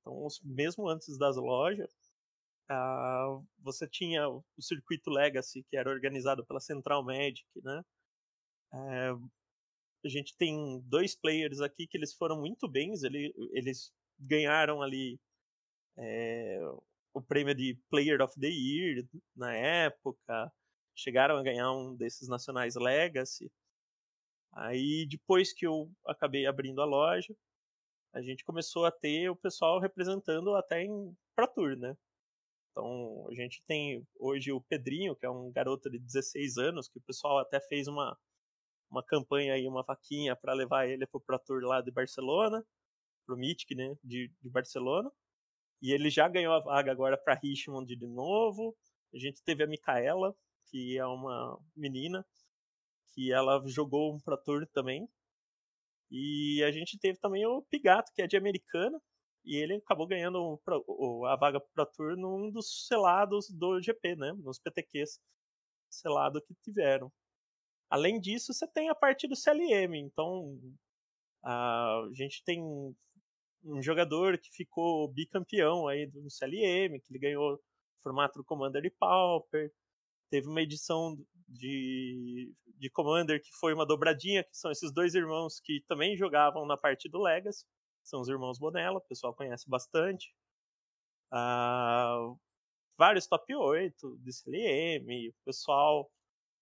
[0.01, 1.93] Então, mesmo antes das lojas,
[2.71, 7.81] uh, você tinha o circuito Legacy, que era organizado pela Central Magic, né?
[8.73, 9.29] Uh,
[10.03, 15.19] a gente tem dois players aqui que eles foram muito bens, ele, eles ganharam ali
[15.97, 16.59] é,
[17.13, 19.05] o prêmio de Player of the Year
[19.35, 20.51] na época,
[20.95, 23.51] chegaram a ganhar um desses nacionais Legacy.
[24.53, 27.35] Aí depois que eu acabei abrindo a loja,
[28.13, 31.95] a gente começou a ter o pessoal representando até em Pro Tour, né?
[32.71, 36.97] Então a gente tem hoje o Pedrinho, que é um garoto de 16 anos, que
[36.97, 38.17] o pessoal até fez uma
[38.89, 42.63] uma campanha aí, uma vaquinha para levar ele pro Pro Tour lá de Barcelona,
[43.25, 45.11] pro Mythic, né, de, de Barcelona.
[45.81, 48.75] E ele já ganhou a vaga agora para Richmond de novo.
[49.13, 50.35] A gente teve a Micaela,
[50.69, 52.25] que é uma menina,
[53.13, 55.07] que ela jogou um Pro Tour também.
[56.09, 58.99] E a gente teve também o Pigato, que é de Americana,
[59.43, 60.59] e ele acabou ganhando
[61.25, 65.19] a vaga Pro Tour num dos selados do GP, né, nos PTQs
[65.89, 67.11] selado que tiveram.
[67.89, 69.95] Além disso, você tem a parte do CLM.
[69.97, 70.59] Então,
[71.43, 72.61] A gente tem
[73.63, 77.59] um jogador que ficou bicampeão aí do CLM, que ele ganhou o
[78.03, 79.71] formato do Commander e Pauper.
[80.29, 85.59] Teve uma edição de, de Commander que foi uma dobradinha, que são esses dois irmãos
[85.59, 87.65] que também jogavam na parte do Legacy.
[88.03, 90.33] São os irmãos Bonella, o pessoal conhece bastante.
[91.31, 92.33] Ah,
[92.97, 96.09] vários top 8 do CLM, o pessoal.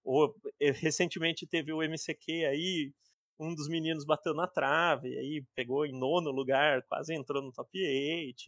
[0.06, 2.94] Ou, eh, recentemente teve o MCQ aí,
[3.39, 7.70] um dos meninos bateu na trave, aí pegou em nono lugar, quase entrou no top
[7.78, 8.41] 8.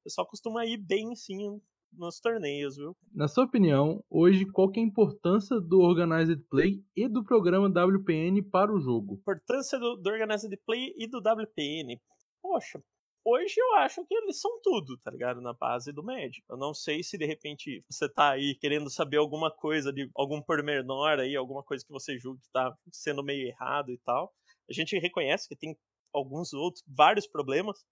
[0.00, 1.60] O pessoal costuma ir bem sim
[1.92, 2.96] nos torneios, viu?
[3.14, 7.68] Na sua opinião, hoje qual que é a importância do Organized Play e do programa
[7.68, 9.14] WPN para o jogo?
[9.14, 12.00] Importância do, do Organized Play e do WPN.
[12.40, 12.82] Poxa,
[13.24, 15.40] hoje eu acho que eles são tudo, tá ligado?
[15.40, 16.46] Na base do médico.
[16.50, 20.40] Eu não sei se de repente você tá aí querendo saber alguma coisa de algum
[20.42, 24.32] pormenor aí, alguma coisa que você julga que tá sendo meio errado e tal.
[24.68, 25.76] A gente reconhece que tem
[26.12, 27.84] alguns outros, vários problemas,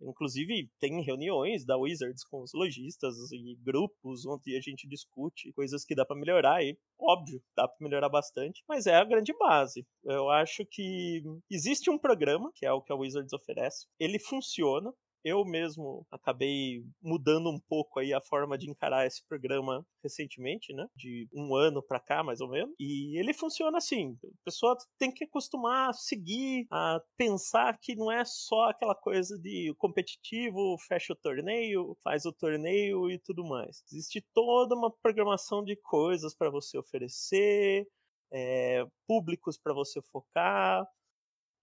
[0.00, 5.84] Inclusive, tem reuniões da Wizards com os lojistas e grupos onde a gente discute coisas
[5.84, 6.62] que dá para melhorar.
[6.62, 9.86] E, óbvio, dá para melhorar bastante, mas é a grande base.
[10.04, 13.86] Eu acho que existe um programa, que é o que a Wizards oferece.
[13.98, 14.92] Ele funciona,
[15.24, 20.86] eu mesmo acabei mudando um pouco aí a forma de encarar esse programa recentemente, né?
[20.96, 22.74] De um ano para cá, mais ou menos.
[22.78, 28.10] E ele funciona assim: a pessoa tem que acostumar a seguir, a pensar que não
[28.10, 33.82] é só aquela coisa de competitivo, fecha o torneio, faz o torneio e tudo mais.
[33.92, 37.86] Existe toda uma programação de coisas para você oferecer,
[38.32, 40.86] é, públicos para você focar,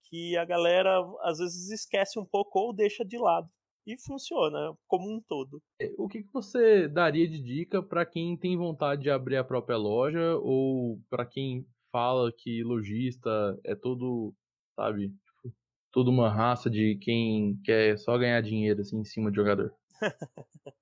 [0.08, 3.48] que a galera às vezes esquece um pouco ou deixa de lado.
[3.86, 5.62] E funciona como um todo.
[5.80, 9.76] É, o que, você daria de dica para quem tem vontade de abrir a própria
[9.76, 14.34] loja ou para quem fala que lojista é todo,
[14.74, 15.54] sabe, tipo,
[15.92, 19.72] toda uma raça de quem quer só ganhar dinheiro assim em cima de jogador?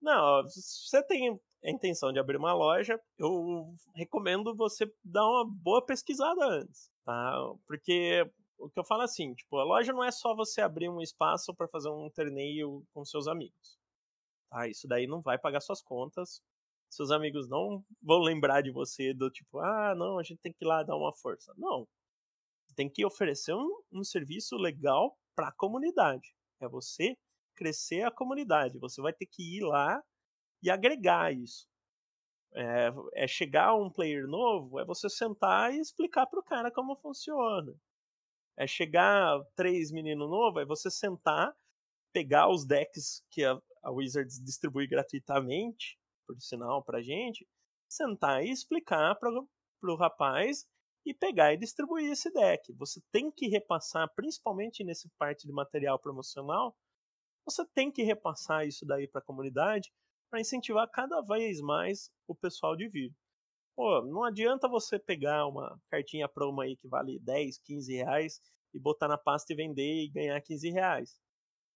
[0.00, 5.84] Não, você tem a intenção de abrir uma loja, eu recomendo você dar uma boa
[5.84, 7.32] pesquisada antes, tá?
[7.66, 8.24] Porque
[8.58, 11.00] o que eu falo é assim, tipo, a loja não é só você abrir um
[11.00, 13.78] espaço para fazer um torneio com seus amigos.
[14.50, 14.68] Tá?
[14.68, 16.42] Isso daí não vai pagar suas contas.
[16.90, 20.64] Seus amigos não vão lembrar de você do tipo, ah, não, a gente tem que
[20.64, 21.52] ir lá dar uma força.
[21.56, 21.86] Não.
[22.74, 26.34] Tem que oferecer um, um serviço legal para a comunidade.
[26.60, 27.16] É você
[27.54, 28.78] crescer a comunidade.
[28.78, 30.02] Você vai ter que ir lá
[30.62, 31.66] e agregar isso.
[32.54, 36.96] É, é chegar um player novo, é você sentar e explicar para o cara como
[36.96, 37.74] funciona.
[38.56, 41.54] É chegar três meninos novos, é você sentar,
[42.12, 47.46] pegar os decks que a, a Wizards distribui gratuitamente, por sinal, pra gente,
[47.88, 50.66] sentar e explicar para o rapaz
[51.06, 52.72] e pegar e distribuir esse deck.
[52.74, 56.76] Você tem que repassar, principalmente nesse parte de material promocional,
[57.44, 59.90] você tem que repassar isso daí para a comunidade
[60.30, 63.12] para incentivar cada vez mais o pessoal de vir.
[63.76, 68.40] Pô, não adianta você pegar uma cartinha promo aí que vale 10, 15 reais
[68.74, 71.16] e botar na pasta e vender e ganhar 15 reais.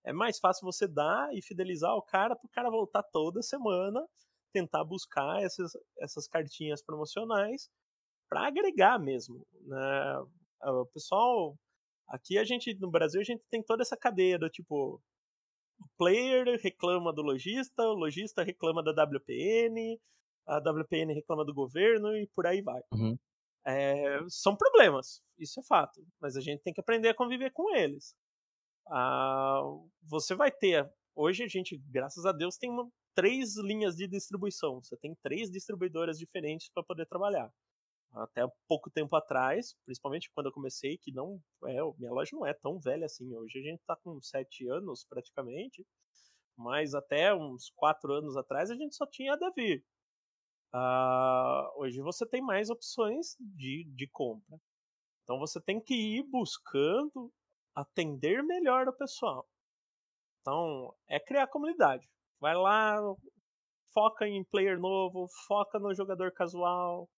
[0.04, 4.04] É mais fácil você dar e fidelizar o cara para o cara voltar toda semana,
[4.52, 7.70] tentar buscar essas, essas cartinhas promocionais
[8.28, 9.46] para agregar mesmo.
[9.60, 10.18] Né?
[10.64, 11.56] O pessoal,
[12.08, 15.00] aqui a gente, no Brasil, a gente tem toda essa cadeia do tipo,
[15.82, 19.98] o player reclama do lojista, o lojista reclama da WPN,
[20.46, 22.80] a WPN reclama do governo e por aí vai.
[22.92, 23.18] Uhum.
[23.64, 27.74] É, são problemas, isso é fato, mas a gente tem que aprender a conviver com
[27.74, 28.14] eles.
[28.88, 29.62] Ah,
[30.02, 30.90] você vai ter.
[31.14, 34.82] Hoje a gente, graças a Deus, tem uma, três linhas de distribuição.
[34.82, 37.50] Você tem três distribuidoras diferentes para poder trabalhar.
[38.14, 42.52] Até pouco tempo atrás, principalmente quando eu comecei, que não é, minha loja não é
[42.52, 43.34] tão velha assim.
[43.34, 45.86] Hoje a gente está com sete anos praticamente,
[46.56, 49.82] mas até uns quatro anos atrás a gente só tinha a Devir.
[50.74, 54.58] Uh, hoje você tem mais opções de, de compra.
[55.22, 57.32] Então você tem que ir buscando
[57.74, 59.46] atender melhor o pessoal.
[60.40, 62.06] Então é criar comunidade.
[62.40, 62.98] Vai lá,
[63.94, 67.08] foca em player novo, foca no jogador casual.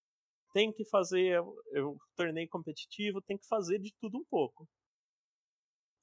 [0.55, 1.43] Tem que fazer
[1.73, 4.67] eu torneio competitivo, tem que fazer de tudo um pouco.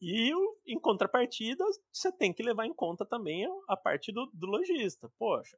[0.01, 0.31] E
[0.67, 5.09] em contrapartida, você tem que levar em conta também a parte do, do lojista.
[5.17, 5.57] Poxa,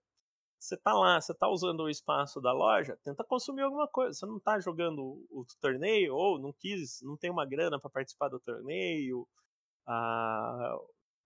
[0.59, 4.13] você tá lá, você tá usando o espaço da loja, tenta consumir alguma coisa.
[4.13, 8.29] Você não tá jogando o torneio ou não quis, não tem uma grana para participar
[8.29, 9.27] do torneio,
[9.87, 10.77] ah,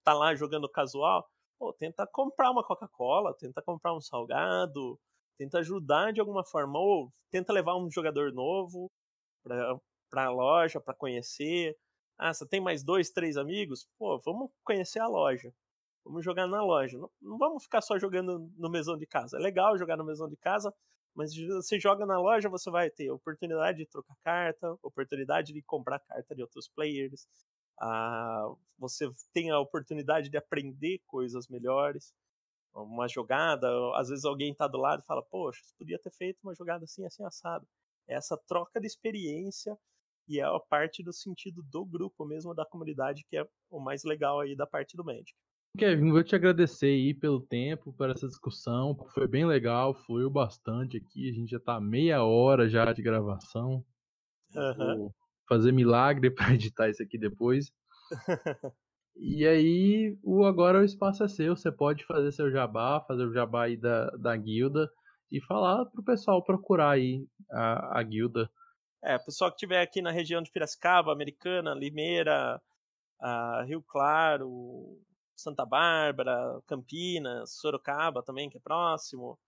[0.03, 4.99] tá lá jogando casual, pô, tenta comprar uma Coca-Cola, tenta comprar um salgado,
[5.37, 8.91] tenta ajudar de alguma forma ou tenta levar um jogador novo
[10.09, 11.77] para a loja para conhecer.
[12.17, 13.87] Ah, você tem mais dois, três amigos?
[13.97, 15.53] Pô, vamos conhecer a loja.
[16.05, 16.97] Vamos jogar na loja.
[16.97, 19.37] Não, não vamos ficar só jogando no mesão de casa.
[19.37, 20.73] É legal jogar no mesão de casa,
[21.15, 25.99] mas você joga na loja, você vai ter oportunidade de trocar carta, oportunidade de comprar
[25.99, 27.27] carta de outros players.
[27.79, 32.13] Ah, você tem a oportunidade de aprender coisas melhores.
[32.73, 36.39] Uma jogada, às vezes alguém está do lado e fala: Poxa, você podia ter feito
[36.43, 37.67] uma jogada assim, assim, assado.
[38.07, 39.77] Essa troca de experiência
[40.27, 44.03] e é a parte do sentido do grupo mesmo, da comunidade, que é o mais
[44.03, 45.33] legal aí da parte do Magic.
[45.77, 50.97] Kevin, vou te agradecer aí pelo tempo, por essa discussão, foi bem legal, fluiu bastante
[50.97, 53.85] aqui, a gente já tá meia hora já de gravação.
[54.55, 54.97] Uhum.
[54.97, 55.15] Vou
[55.47, 57.71] fazer milagre para editar isso aqui depois.
[59.19, 63.33] e aí, o agora o espaço é seu, você pode fazer seu jabá, fazer o
[63.33, 64.89] jabá aí da, da guilda
[65.31, 68.49] e falar pro pessoal procurar aí a, a guilda
[69.03, 72.61] é, pessoal que estiver aqui na região de Piracicaba, Americana, Limeira,
[73.65, 74.99] Rio Claro,
[75.35, 79.39] Santa Bárbara, Campinas, Sorocaba também, que é próximo.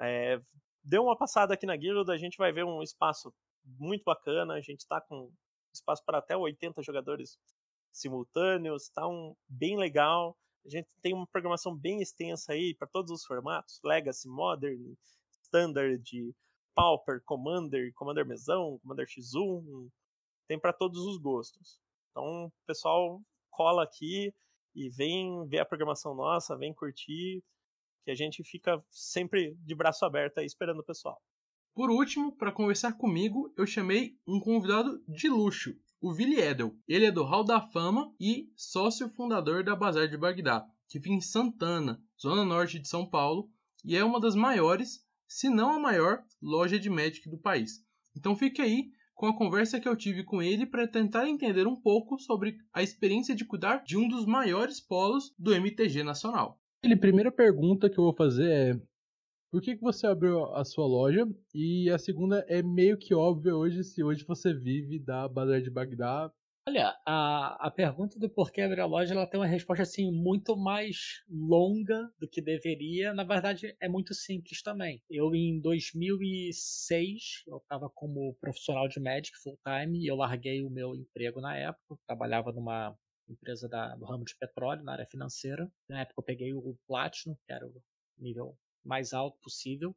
[0.00, 0.40] É,
[0.82, 3.34] dê uma passada aqui na guilda, a gente vai ver um espaço
[3.78, 4.54] muito bacana.
[4.54, 5.30] A gente está com
[5.74, 7.38] espaço para até 80 jogadores
[7.92, 10.36] simultâneos, está um, bem legal.
[10.64, 14.94] A gente tem uma programação bem extensa aí para todos os formatos: Legacy, Modern,
[15.44, 16.34] Standard,
[16.74, 19.90] Pauper, Commander, Commander Mesão, Commander X1,
[20.48, 21.80] tem para todos os gostos.
[22.10, 23.20] Então, o pessoal
[23.50, 24.32] cola aqui
[24.74, 27.42] e vem ver a programação nossa, vem curtir,
[28.04, 31.20] que a gente fica sempre de braço aberto aí esperando o pessoal.
[31.74, 36.74] Por último, para conversar comigo, eu chamei um convidado de luxo, o Vili Edel.
[36.88, 41.14] Ele é do Hall da Fama e sócio fundador da Bazar de Bagdá, que fica
[41.14, 43.48] em Santana, zona norte de São Paulo,
[43.84, 47.84] e é uma das maiores se não a maior loja de Magic do país.
[48.16, 51.76] Então fique aí com a conversa que eu tive com ele para tentar entender um
[51.76, 56.60] pouco sobre a experiência de cuidar de um dos maiores polos do MTG nacional.
[56.84, 58.80] A primeira pergunta que eu vou fazer é:
[59.52, 61.28] por que, que você abriu a sua loja?
[61.54, 65.70] E a segunda é meio que óbvia hoje, se hoje você vive da Bazar de
[65.70, 66.32] Bagdá
[66.68, 70.56] Olha, a, a pergunta do porquê abrir a loja ela tem uma resposta assim muito
[70.56, 73.12] mais longa do que deveria.
[73.12, 75.02] Na verdade, é muito simples também.
[75.10, 80.70] Eu em 2006 eu estava como profissional de Magic full time e eu larguei o
[80.70, 81.98] meu emprego na época.
[82.06, 82.96] Trabalhava numa
[83.28, 85.68] empresa da, do ramo de petróleo na área financeira.
[85.88, 87.74] Na época eu peguei o Platinum, que era o
[88.16, 89.94] nível mais alto possível.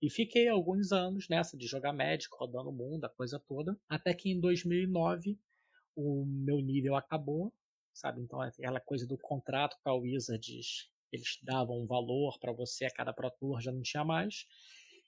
[0.00, 3.78] E fiquei alguns anos nessa de jogar Magic, rodando o mundo, a coisa toda.
[3.88, 5.38] Até que em 2009
[5.96, 7.52] o meu nível acabou,
[7.92, 8.20] sabe?
[8.20, 12.90] Então aquela coisa do contrato com a Wizards, eles davam um valor para você a
[12.90, 14.46] cada Pro Tour, já não tinha mais.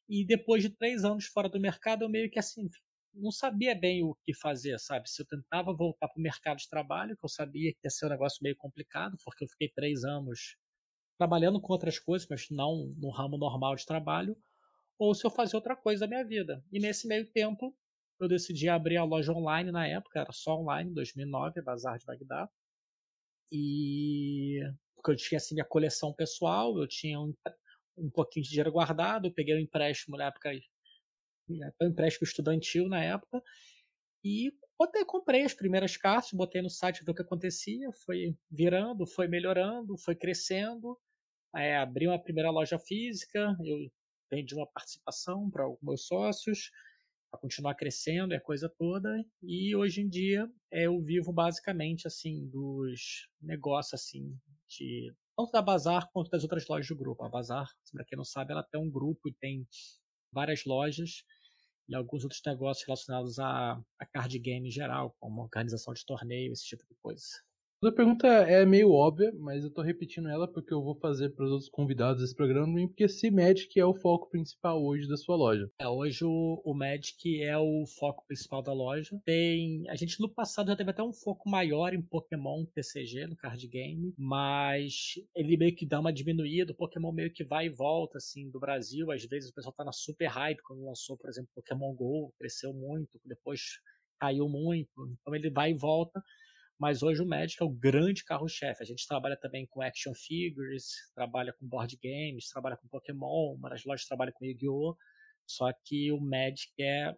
[0.09, 2.71] E depois de três anos fora do mercado, eu meio que assim,
[3.13, 5.11] não sabia bem o que fazer, sabe?
[5.11, 8.07] Se eu tentava voltar para o mercado de trabalho, que eu sabia que ia ser
[8.07, 10.57] um negócio meio complicado, porque eu fiquei três anos
[11.19, 14.37] trabalhando com outras coisas, mas não no ramo normal de trabalho,
[14.99, 16.65] ou se eu fazia outra coisa da minha vida.
[16.73, 17.77] E nesse meio tempo,
[18.21, 22.49] eu decidi abrir a loja online na época, era só online, 2009, Bazar de Bagdá.
[23.53, 24.61] E
[24.97, 27.33] porque eu tinha assim minha coleção pessoal, eu tinha um,
[27.97, 30.51] um pouquinho de dinheiro guardado, eu peguei um empréstimo na época,
[31.81, 33.43] um empréstimo estudantil na época,
[34.25, 39.07] e botei, comprei as primeiras cartas, botei no site ver o que acontecia, foi virando,
[39.07, 40.99] foi melhorando, foi crescendo.
[41.57, 43.91] É, abri uma primeira loja física, eu
[44.31, 46.71] vendi uma participação para meus sócios,
[47.31, 49.25] para continuar crescendo e a coisa toda.
[49.43, 54.37] E hoje em dia é, eu vivo basicamente assim dos negócios assim
[54.69, 57.25] de tanto da Bazar quanto das outras lojas do grupo.
[57.25, 59.67] A Bazar, para quem não sabe, ela tem um grupo e tem
[60.33, 61.25] várias lojas
[61.89, 66.53] e alguns outros negócios relacionados a, a card game em geral, como organização de torneio,
[66.53, 67.25] esse tipo de coisa.
[67.85, 71.45] A pergunta é meio óbvia, mas eu tô repetindo ela porque eu vou fazer para
[71.45, 75.37] os outros convidados desse programa, porque se Magic é o foco principal hoje da sua
[75.37, 75.71] loja.
[75.79, 79.21] É, hoje o, o Magic é o foco principal da loja.
[79.27, 83.37] Tem, a gente no passado já teve até um foco maior em Pokémon TCG, no
[83.37, 87.71] card game, mas ele meio que dá uma diminuída, o Pokémon meio que vai e
[87.71, 91.29] volta assim do Brasil, às vezes o pessoal tá na super hype quando lançou, por
[91.29, 93.61] exemplo, Pokémon Go, cresceu muito, depois
[94.19, 96.23] caiu muito, então ele vai e volta
[96.79, 98.83] mas hoje o Magic é o grande carro-chefe.
[98.83, 103.71] A gente trabalha também com action figures, trabalha com board games, trabalha com Pokémon, uma
[103.71, 104.97] das lojas trabalha com Yu-Gi-Oh!
[105.47, 107.15] Só que o Magic é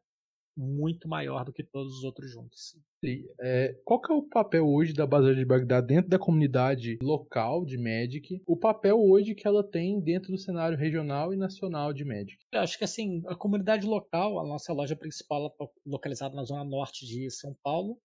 [0.58, 2.76] muito maior do que todos os outros juntos.
[3.40, 7.64] É, qual que é o papel hoje da Bazar de Bagdá dentro da comunidade local
[7.64, 8.42] de Magic?
[8.44, 12.36] O papel hoje que ela tem dentro do cenário regional e nacional de Magic?
[12.52, 16.64] Eu acho que assim, a comunidade local, a nossa loja principal está localizada na zona
[16.64, 17.96] norte de São Paulo.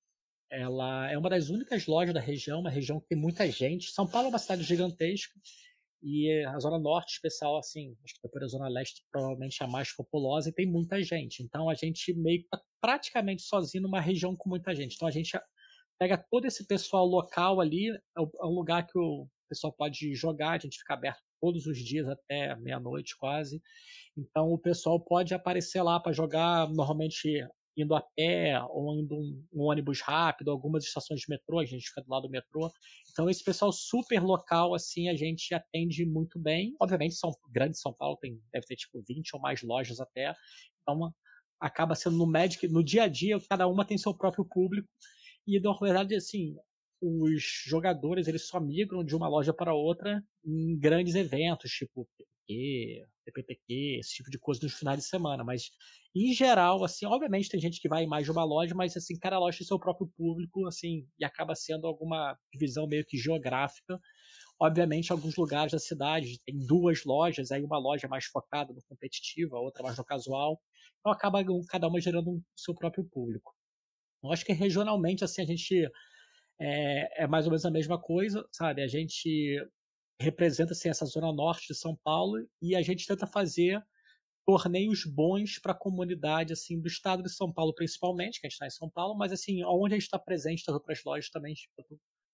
[0.54, 3.92] Ela é uma das únicas lojas da região, uma região que tem muita gente.
[3.92, 5.34] São Paulo é uma cidade gigantesca
[6.04, 9.70] e a zona norte, especial, assim, acho que depois a zona leste provavelmente é a
[9.70, 11.42] mais populosa e tem muita gente.
[11.42, 14.96] Então a gente meio tá praticamente sozinho numa região com muita gente.
[14.96, 15.40] Então a gente
[15.98, 20.52] pega todo esse pessoal local ali, é, é um lugar que o pessoal pode jogar,
[20.52, 23.62] a gente fica aberto todos os dias até meia-noite quase.
[24.18, 29.46] Então o pessoal pode aparecer lá para jogar normalmente indo a pé ou indo um,
[29.54, 32.72] um, ônibus rápido, algumas estações de metrô, a gente fica do lado do metrô.
[33.12, 36.76] Então esse pessoal super local assim a gente atende muito bem.
[36.80, 40.34] Obviamente São grande São Paulo tem deve ter tipo 20 ou mais lojas até.
[40.82, 41.14] Então
[41.60, 44.88] acaba sendo no Magic, no dia a dia, cada uma tem seu próprio público.
[45.48, 46.56] E na verdade assim,
[47.06, 53.06] os jogadores eles só migram de uma loja para outra em grandes eventos, tipo PPQ,
[53.26, 55.70] TPTQ, esse tipo de coisa nos finais de semana, mas
[56.16, 59.18] em geral, assim, obviamente tem gente que vai em mais de uma loja, mas assim,
[59.20, 64.00] cada loja tem seu próprio público, assim, e acaba sendo alguma divisão meio que geográfica.
[64.60, 69.58] Obviamente, alguns lugares da cidade tem duas lojas, aí uma loja mais focada no competitivo,
[69.58, 70.62] a outra mais no casual.
[71.00, 73.54] Então acaba cada uma gerando o seu próprio público.
[74.24, 75.90] Eu acho que regionalmente, assim, a gente
[76.60, 78.82] é, é mais ou menos a mesma coisa, sabe?
[78.82, 79.58] A gente
[80.20, 83.84] representa assim, essa zona norte de São Paulo e a gente tenta fazer
[84.46, 88.56] torneios bons para a comunidade assim do estado de São Paulo principalmente, que a gente
[88.56, 91.56] está em São Paulo, mas assim onde a gente está presente nas outras lojas também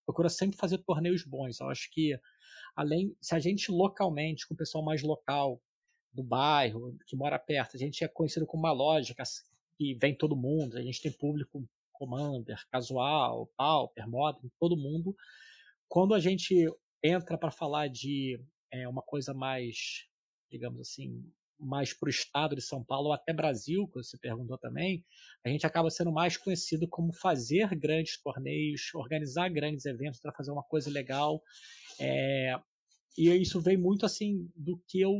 [0.06, 1.60] procura sempre fazer torneios bons.
[1.60, 2.20] Eu acho que
[2.76, 5.62] além se a gente localmente com o pessoal mais local
[6.12, 9.14] do bairro que mora perto, a gente é conhecido como uma loja
[9.78, 11.64] que vem todo mundo, a gente tem público
[12.00, 15.16] commander, casual, pauper, modern, todo mundo.
[15.88, 16.56] Quando a gente
[17.04, 18.42] entra para falar de
[18.72, 20.06] é, uma coisa mais,
[20.50, 21.24] digamos assim,
[21.60, 25.04] mais para o estado de São Paulo ou até Brasil, que você perguntou também,
[25.46, 30.52] a gente acaba sendo mais conhecido como fazer grandes torneios, organizar grandes eventos para fazer
[30.52, 31.44] uma coisa legal.
[32.00, 32.56] É,
[33.18, 35.14] e isso vem muito assim do que eu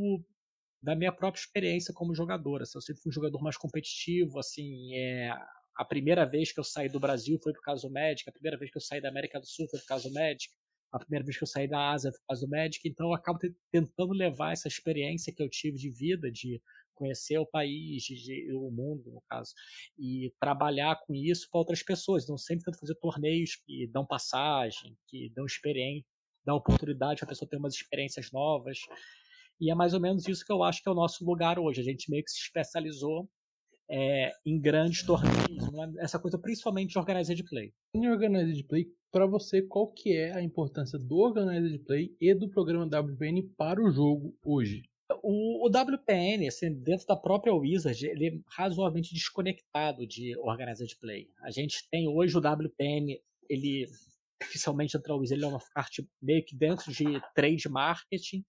[0.82, 2.62] da minha própria experiência como jogador.
[2.62, 5.34] Assim, eu sempre fui um jogador mais competitivo, assim, é,
[5.80, 8.58] a primeira vez que eu saí do Brasil foi por causa do Magic, a primeira
[8.58, 10.50] vez que eu saí da América do Sul foi por causa do Magic
[10.92, 13.40] a primeira vez que eu saí da Ásia por causa do Magic, então eu acabo
[13.72, 16.62] tentando levar essa experiência que eu tive de vida, de
[16.96, 19.54] conhecer o país, de, o mundo, no caso,
[19.98, 22.24] e trabalhar com isso para outras pessoas.
[22.24, 26.06] Então, sempre tento fazer torneios que dão passagem, que dão experiência,
[26.44, 28.80] dão oportunidade para a pessoa ter umas experiências novas.
[29.62, 31.80] E é mais ou menos isso que eu acho que é o nosso lugar hoje.
[31.80, 33.30] A gente meio que se especializou
[33.90, 35.68] é, em grandes torneios,
[35.98, 37.74] essa coisa principalmente de Organized Play.
[37.94, 42.48] Em Organized Play, para você, qual que é a importância do Organized Play e do
[42.48, 44.84] programa WPN para o jogo hoje?
[45.24, 51.28] O, o WPN, assim, dentro da própria Wizard, ele é razoavelmente desconectado de Organized Play.
[51.42, 53.20] A gente tem hoje o WPN,
[53.50, 53.88] ele
[54.42, 58.46] oficialmente entrou o Wizard, ele é uma parte meio que dentro de trade marketing,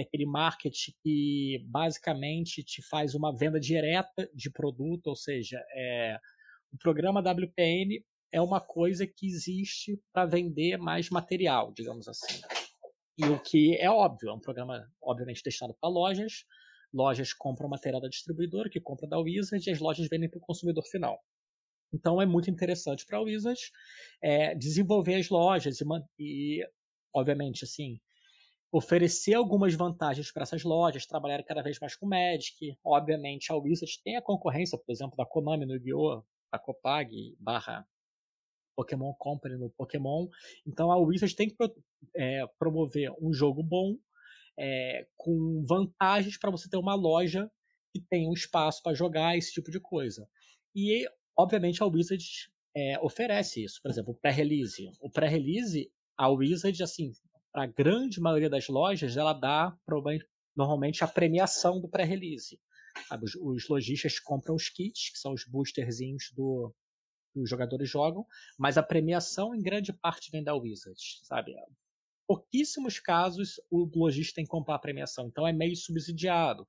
[0.00, 6.18] é aquele marketing que basicamente te faz uma venda direta de produto, ou seja, é,
[6.72, 12.40] o programa WPN é uma coisa que existe para vender mais material, digamos assim.
[13.16, 16.44] E o que é óbvio, é um programa obviamente destinado para lojas,
[16.92, 20.42] lojas compram material da distribuidora, que compra da Wizard, e as lojas vendem para o
[20.42, 21.18] consumidor final.
[21.92, 23.60] Então é muito interessante para a Wizard
[24.22, 25.84] é, desenvolver as lojas e,
[26.18, 26.68] e,
[27.14, 27.98] obviamente, assim,
[28.70, 32.76] oferecer algumas vantagens para essas lojas, trabalhar cada vez mais com Magic.
[32.84, 37.86] Obviamente, a Wizard tem a concorrência, por exemplo, da Konami no Yu-Gi-Oh!, da Copag barra
[38.76, 40.28] Pokémon Company no Pokémon.
[40.66, 41.56] Então, a Wizard tem que
[42.14, 43.96] é, promover um jogo bom,
[44.58, 47.50] é, com vantagens para você ter uma loja
[47.92, 50.28] que tem um espaço para jogar esse tipo de coisa.
[50.74, 52.24] E, obviamente, a Wizard
[52.76, 53.80] é, oferece isso.
[53.82, 54.90] Por exemplo, o pré-release.
[55.00, 57.12] O pré-release, a Wizard, assim,
[57.58, 59.76] para a grande maioria das lojas, ela dá
[60.54, 62.56] normalmente a premiação do pré-release.
[63.20, 66.72] Os, os lojistas compram os kits, que são os boosterzinhos do,
[67.32, 68.24] que os jogadores jogam,
[68.56, 71.52] mas a premiação em grande parte vem da Wizard, sabe?
[72.28, 76.64] Pouquíssimos casos o lojista tem que comprar a premiação, então é meio subsidiado.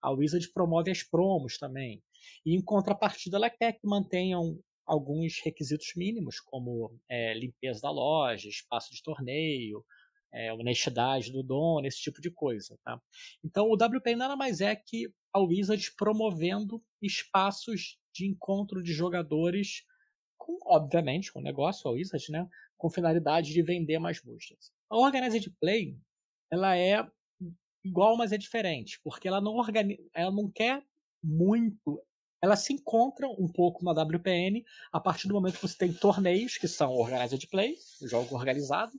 [0.00, 2.00] A Wizard promove as promos também.
[2.46, 8.48] E em contrapartida, ela quer que mantenham alguns requisitos mínimos, como é, limpeza da loja,
[8.48, 9.84] espaço de torneio,
[10.32, 12.78] é, honestidade do dono, esse tipo de coisa.
[12.84, 13.00] Tá?
[13.44, 19.84] Então, o WP nada mais é que a Wizard promovendo espaços de encontro de jogadores
[20.36, 22.48] com, obviamente, com o negócio, a Wizard, né?
[22.76, 24.72] Com finalidade de vender mais boosters.
[24.88, 25.98] A Organized Play,
[26.50, 27.06] ela é
[27.84, 30.82] igual, mas é diferente, porque ela não, organiza, ela não quer
[31.22, 32.02] muito.
[32.40, 36.56] Ela se encontra um pouco na WPN a partir do momento que você tem torneios
[36.56, 38.92] que são Organized Play, jogo organizado,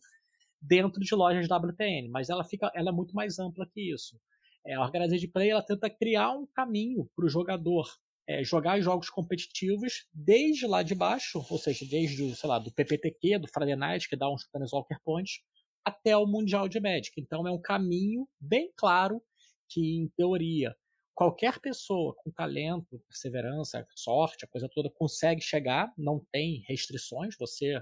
[0.62, 4.20] dentro de lojas WPN, mas ela fica, ela é muito mais ampla que isso.
[4.66, 7.88] É, a Organized Play ela tenta criar um caminho para o jogador
[8.30, 13.40] é, jogar jogos competitivos desde lá de baixo, ou seja, desde sei lá, do PPTQ,
[13.40, 15.40] do Friday Night, que dá uns Walker Points,
[15.84, 17.20] até o Mundial de Magic.
[17.20, 19.20] Então é um caminho bem claro
[19.68, 20.76] que, em teoria,
[21.16, 27.36] qualquer pessoa com talento, perseverança, sorte, a coisa toda, consegue chegar, não tem restrições.
[27.40, 27.82] Você.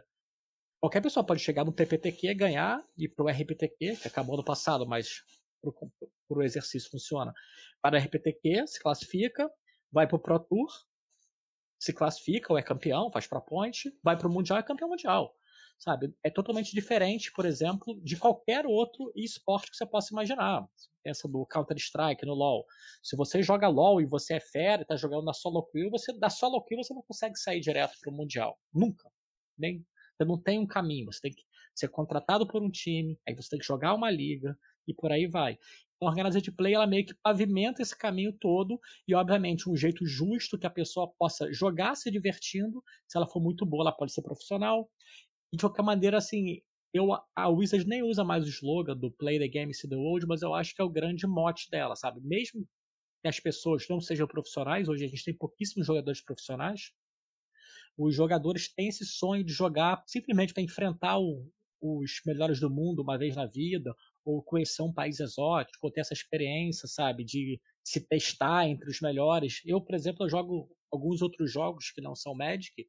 [0.80, 4.86] Qualquer pessoa pode chegar no PPTQ, ganhar, e para o RPTQ, que acabou no passado,
[4.86, 5.24] mas
[5.62, 7.34] para o exercício funciona.
[7.82, 9.50] Para o RPTQ, se classifica,
[9.92, 10.68] vai para o Pro Tour,
[11.80, 14.90] se classifica ou é campeão, faz Pro Point, vai para o Mundial e é campeão
[14.90, 15.36] mundial.
[15.80, 16.12] Sabe?
[16.24, 20.68] É totalmente diferente, por exemplo, de qualquer outro esporte que você possa imaginar.
[21.04, 22.66] Pensa no Counter-Strike, no LoL.
[23.04, 26.32] Se você joga LoL e você é fera, está jogando na solo queue, você da
[26.32, 29.08] solo queue você não consegue sair direto para o mundial, nunca.
[29.56, 29.86] Nem
[30.18, 31.44] você não tem um caminho, você tem que
[31.76, 34.58] ser contratado por um time, aí você tem que jogar uma liga
[34.88, 35.58] e por aí vai.
[35.96, 40.06] Então, a Organized Play ela meio que pavimenta esse caminho todo e, obviamente, um jeito
[40.06, 42.84] justo que a pessoa possa jogar se divertindo.
[43.08, 44.90] Se ela for muito boa, ela pode ser profissional.
[45.52, 46.62] E, de qualquer maneira, assim,
[46.94, 50.26] eu, a Wizard nem usa mais o slogan do Play the Game, See the World,
[50.28, 52.22] mas eu acho que é o grande mote dela, sabe?
[52.22, 52.68] Mesmo
[53.22, 56.92] que as pessoas não sejam profissionais, hoje a gente tem pouquíssimos jogadores profissionais,
[57.98, 61.50] os jogadores têm esse sonho de jogar simplesmente para enfrentar o,
[61.82, 66.02] os melhores do mundo uma vez na vida, ou conhecer um país exótico, ou ter
[66.02, 69.62] essa experiência, sabe, de se testar entre os melhores.
[69.66, 72.86] Eu, por exemplo, eu jogo alguns outros jogos que não são Magic,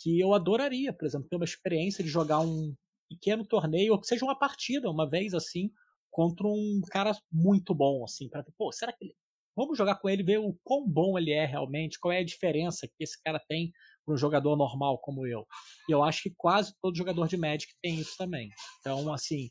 [0.00, 2.74] que eu adoraria, por exemplo, ter uma experiência de jogar um
[3.08, 5.70] pequeno torneio, ou que seja uma partida, uma vez assim,
[6.10, 9.14] contra um cara muito bom, assim, para pô, será que ele...
[9.54, 12.88] Vamos jogar com ele, ver o quão bom ele é realmente, qual é a diferença
[12.88, 13.70] que esse cara tem
[14.04, 15.46] para um jogador normal como eu.
[15.88, 18.50] E eu acho que quase todo jogador de Magic tem isso também.
[18.80, 19.50] Então, assim,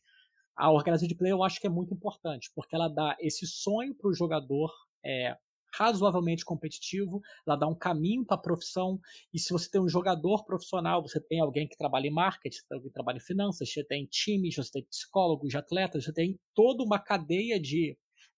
[0.56, 3.96] a organização de play eu acho que é muito importante, porque ela dá esse sonho
[3.96, 4.72] para o jogador
[5.04, 5.36] é,
[5.74, 9.00] razoavelmente competitivo, ela dá um caminho para a profissão,
[9.34, 12.68] e se você tem um jogador profissional, você tem alguém que trabalha em marketing, você
[12.68, 16.40] tem alguém que trabalha em finanças, você tem times, você tem psicólogos, atletas, você tem
[16.54, 17.98] toda uma cadeia de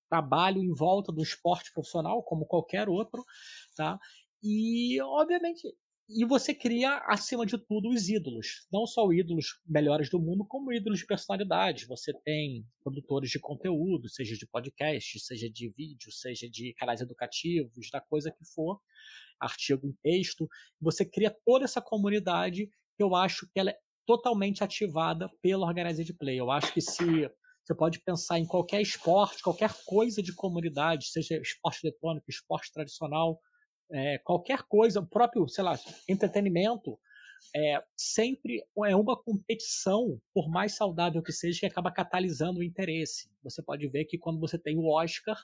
[0.10, 3.24] trabalho em volta do esporte profissional, como qualquer outro,
[3.76, 3.98] tá?
[4.44, 5.74] E, obviamente,
[6.10, 8.68] e você cria, acima de tudo, os ídolos.
[8.72, 11.86] Não só ídolos melhores do mundo, como ídolos de personalidade.
[11.88, 17.90] Você tem produtores de conteúdo, seja de podcast, seja de vídeo, seja de canais educativos,
[17.90, 18.80] da coisa que for,
[19.40, 20.48] artigo em texto.
[20.82, 26.14] Você cria toda essa comunidade que eu acho que ela é totalmente ativada pela Organized
[26.18, 26.38] Play.
[26.38, 27.30] Eu acho que se
[27.64, 33.40] você pode pensar em qualquer esporte, qualquer coisa de comunidade, seja esporte eletrônico, esporte tradicional,
[33.92, 35.78] é, qualquer coisa, o próprio, sei lá,
[36.08, 37.00] entretenimento,
[37.56, 43.30] é, sempre é uma competição, por mais saudável que seja, que acaba catalisando o interesse.
[43.44, 45.38] Você pode ver que quando você tem o Oscar,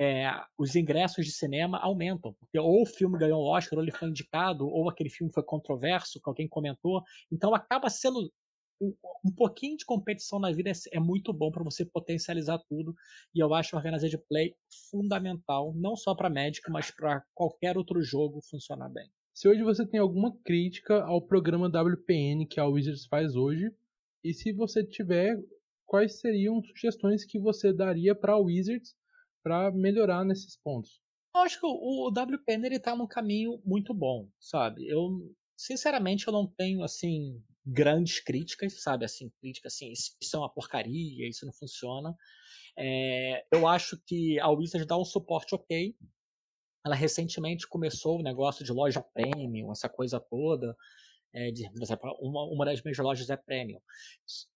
[0.00, 0.28] é,
[0.58, 2.34] os ingressos de cinema aumentam.
[2.34, 5.42] Porque ou o filme ganhou o Oscar, ou ele foi indicado, ou aquele filme foi
[5.42, 7.02] controverso, que alguém comentou.
[7.30, 8.32] Então acaba sendo
[8.80, 12.94] um pouquinho de competição na vida é, é muito bom para você potencializar tudo.
[13.34, 14.54] E eu acho organização de play
[14.90, 19.08] fundamental, não só para Magic, mas para qualquer outro jogo funcionar bem.
[19.32, 23.70] Se hoje você tem alguma crítica ao programa WPN que a Wizards faz hoje,
[24.22, 25.36] e se você tiver,
[25.84, 28.94] quais seriam sugestões que você daria para a Wizards
[29.42, 31.02] para melhorar nesses pontos?
[31.34, 34.86] Eu acho que o, o WPN ele tá num caminho muito bom, sabe?
[34.86, 39.04] Eu sinceramente eu não tenho assim grandes críticas, sabe?
[39.04, 42.14] Assim, críticas assim, isso é uma porcaria, isso não funciona.
[42.76, 45.94] É, eu acho que a Wizards dá um suporte ok.
[46.84, 50.76] Ela recentemente começou o negócio de loja premium, essa coisa toda.
[51.36, 51.68] É, de,
[52.20, 53.80] uma, uma das minhas lojas é premium.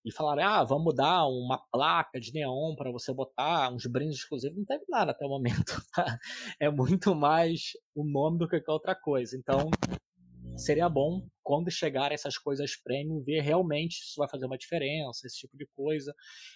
[0.05, 4.57] E falaram, ah, vamos dar uma placa de neon para você botar, uns brindes exclusivos.
[4.57, 5.83] Não teve nada até o momento.
[5.93, 6.19] Tá?
[6.61, 9.37] É muito mais o nome do que qualquer outra coisa.
[9.37, 9.69] Então,
[10.59, 15.27] seria bom quando chegar essas coisas premium ver realmente se isso vai fazer uma diferença,
[15.27, 16.15] esse tipo de coisa.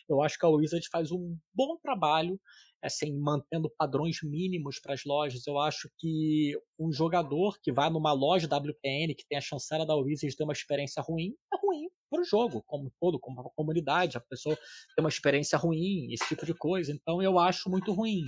[0.08, 2.38] Eu acho que a Wizard faz um bom trabalho
[2.82, 5.46] assim, mantendo padrões mínimos para as lojas.
[5.46, 9.94] Eu acho que um jogador que vai numa loja WPN, que tem a chancela da
[9.94, 14.16] Wizards ter uma experiência ruim, é ruim para o jogo, como todo, como a comunidade.
[14.16, 16.92] A pessoa tem uma experiência ruim, esse tipo de coisa.
[16.92, 18.24] Então eu acho muito ruim.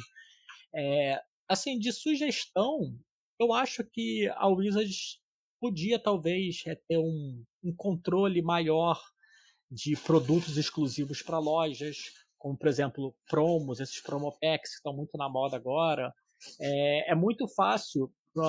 [0.73, 2.97] É, assim, de sugestão,
[3.41, 5.19] Eu acho que a Wizards
[5.65, 9.01] podia talvez é, ter um, um controle maior
[9.71, 11.97] de produtos exclusivos para lojas,
[12.37, 16.13] como por exemplo promos, esses promo packs que estão muito na moda agora.
[16.61, 18.47] É, é muito fácil para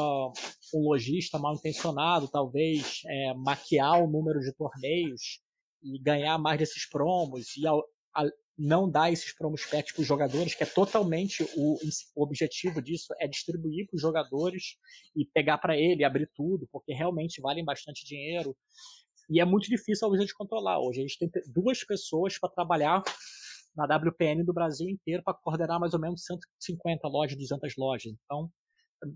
[0.74, 5.40] um lojista mal intencionado, talvez, é, maquiar o número de torneios
[5.82, 7.82] e ganhar mais desses promos e ao,
[8.14, 8.26] a,
[8.58, 11.78] não dar esses promos para os jogadores, que é totalmente o,
[12.16, 14.78] o objetivo disso, é distribuir para os jogadores
[15.16, 18.56] e pegar para ele, abrir tudo, porque realmente valem bastante dinheiro.
[19.30, 20.80] E é muito difícil a de controlar.
[20.80, 23.04] Hoje a gente tem duas pessoas para trabalhar
[23.76, 28.14] na WPN do Brasil inteiro para coordenar mais ou menos 150 lojas, 200 lojas.
[28.24, 28.50] Então,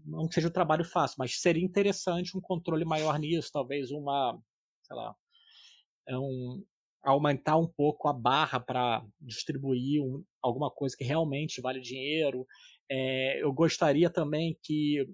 [0.05, 4.37] não que seja um trabalho fácil, mas seria interessante um controle maior nisso, talvez uma,
[4.83, 5.15] sei lá,
[6.07, 6.63] é um,
[7.03, 12.45] aumentar um pouco a barra para distribuir um, alguma coisa que realmente vale dinheiro.
[12.89, 15.05] É, eu gostaria também que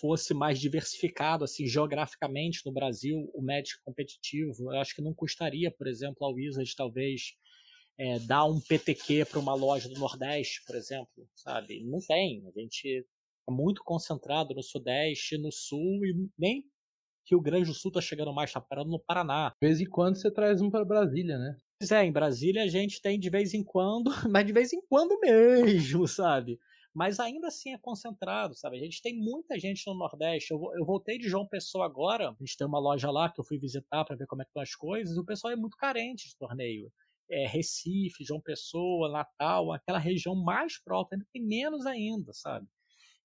[0.00, 4.72] fosse mais diversificado assim geograficamente no Brasil o Magic competitivo.
[4.72, 7.32] Eu acho que não custaria, por exemplo, a Wizard talvez
[7.98, 11.82] é, dar um PTQ para uma loja do Nordeste, por exemplo, sabe?
[11.84, 12.46] Não tem.
[12.46, 13.06] A gente
[13.48, 16.64] é muito concentrado no Sudeste, no Sul e nem
[17.28, 19.52] Rio Grande do Sul está chegando mais, está parando no Paraná.
[19.60, 21.56] De vez em quando você traz um para Brasília, né?
[21.78, 24.80] Pois é, em Brasília a gente tem de vez em quando, mas de vez em
[24.88, 26.58] quando mesmo, sabe?
[26.94, 28.76] Mas ainda assim é concentrado, sabe?
[28.78, 30.52] A gente tem muita gente no Nordeste.
[30.52, 33.44] Eu, eu voltei de João Pessoa agora, a gente tem uma loja lá que eu
[33.44, 36.28] fui visitar para ver como é que estão as coisas, o pessoal é muito carente
[36.28, 36.90] de torneio.
[37.30, 42.66] É, Recife, João Pessoa, Natal, aquela região mais próxima, tem menos ainda, sabe?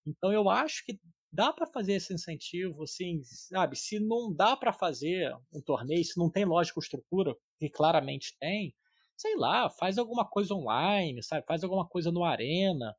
[0.06, 1.00] Então eu acho que
[1.32, 3.76] dá para fazer esse incentivo, assim, sabe?
[3.78, 8.36] Se não dá para fazer um torneio, se não tem lógica ou estrutura, que claramente
[8.40, 8.76] tem,
[9.16, 11.46] sei lá, faz alguma coisa online, sabe?
[11.48, 12.96] Faz alguma coisa no Arena,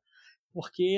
[0.53, 0.97] porque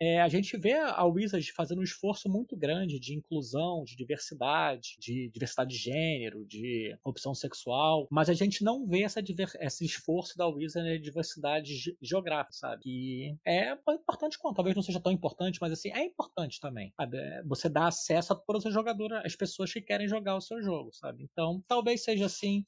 [0.00, 4.96] é, a gente vê a Wizard fazendo um esforço muito grande de inclusão, de diversidade,
[4.98, 9.20] de diversidade de gênero, de opção sexual, mas a gente não vê essa
[9.60, 12.82] esse esforço da Wizard de diversidade geográfica, sabe?
[12.82, 17.16] Que é importante quanto, talvez não seja tão importante, mas assim, é importante também, sabe?
[17.16, 20.62] É, você dá acesso a todas as jogadoras, as pessoas que querem jogar o seu
[20.62, 21.24] jogo, sabe?
[21.24, 22.64] Então, talvez seja assim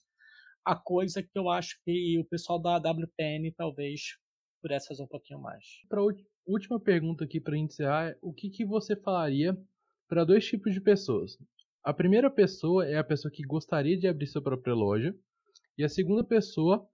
[0.64, 4.16] a coisa que eu acho que o pessoal da WPN talvez
[4.60, 5.64] pudesse fazer um pouquinho mais.
[5.88, 6.02] Para
[6.48, 9.56] última pergunta aqui para encerrar é o que, que você falaria
[10.08, 11.38] para dois tipos de pessoas?
[11.84, 15.14] A primeira pessoa é a pessoa que gostaria de abrir sua própria loja
[15.76, 16.88] e a segunda pessoa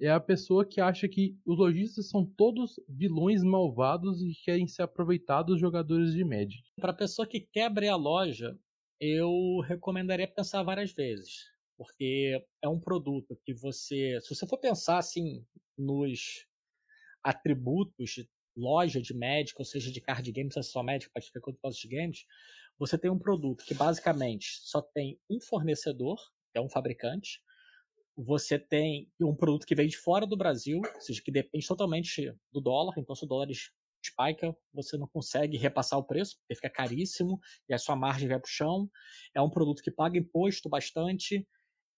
[0.00, 4.80] é a pessoa que acha que os lojistas são todos vilões malvados e querem se
[4.80, 6.62] aproveitar dos jogadores de Magic.
[6.80, 8.58] Para a pessoa que quer abrir a loja,
[8.98, 14.96] eu recomendaria pensar várias vezes, porque é um produto que você, se você for pensar
[14.96, 15.44] assim
[15.76, 16.46] nos
[17.22, 18.14] atributos
[18.60, 21.88] loja de Magic, ou seja, de card games, é só Magic, pode ter outros de
[21.88, 22.26] games,
[22.78, 26.16] você tem um produto que basicamente só tem um fornecedor,
[26.52, 27.40] que é um fabricante,
[28.16, 32.34] você tem um produto que vem de fora do Brasil, ou seja, que depende totalmente
[32.52, 33.48] do dólar, então se o dólar
[34.04, 37.38] spike, você não consegue repassar o preço, porque fica caríssimo,
[37.68, 38.90] e a sua margem vai para o chão.
[39.34, 41.46] É um produto que paga imposto bastante,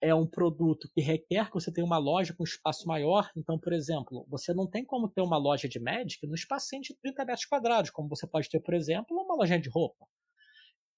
[0.02, 3.30] é um produto que requer que você tenha uma loja com espaço maior.
[3.36, 6.96] Então, por exemplo, você não tem como ter uma loja de Magic no espacinho de
[7.00, 10.04] 30 metros quadrados, como você pode ter, por exemplo, uma lojinha de roupa.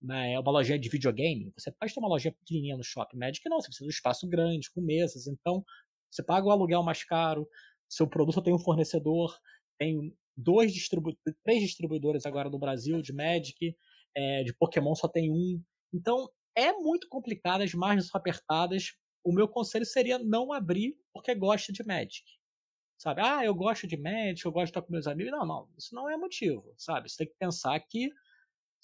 [0.00, 0.38] Né?
[0.38, 1.52] Uma lojinha de videogame.
[1.57, 3.18] Você pode ter uma lojinha pequenininha no shopping.
[3.18, 5.26] Magic não, você precisa de um espaço grande, com mesas.
[5.26, 5.62] Então,
[6.11, 7.46] você paga o aluguel mais caro,
[7.86, 9.38] seu produto tem um fornecedor,
[9.78, 13.76] tem dois distribu três distribuidores agora no Brasil de Magic,
[14.16, 15.62] é, de Pokémon só tem um.
[15.92, 18.92] Então, é muito complicado, as margens são apertadas.
[19.24, 22.24] O meu conselho seria não abrir porque gosta de Magic.
[22.98, 23.20] Sabe?
[23.22, 25.32] Ah, eu gosto de Magic, eu gosto de estar com meus amigos.
[25.32, 27.09] Não, não, isso não é motivo, sabe?
[27.09, 28.11] Você tem que pensar que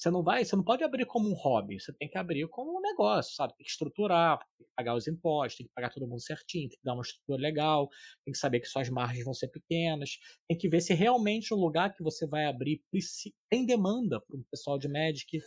[0.00, 2.78] você não vai, você não pode abrir como um hobby, você tem que abrir como
[2.78, 3.54] um negócio, sabe?
[3.54, 6.78] Tem que estruturar, tem que pagar os impostos, tem que pagar todo mundo certinho, tem
[6.78, 7.86] que dar uma estrutura legal,
[8.24, 10.12] tem que saber que suas margens vão ser pequenas,
[10.48, 12.82] tem que ver se realmente o lugar que você vai abrir
[13.50, 15.38] tem demanda para o pessoal de Magic,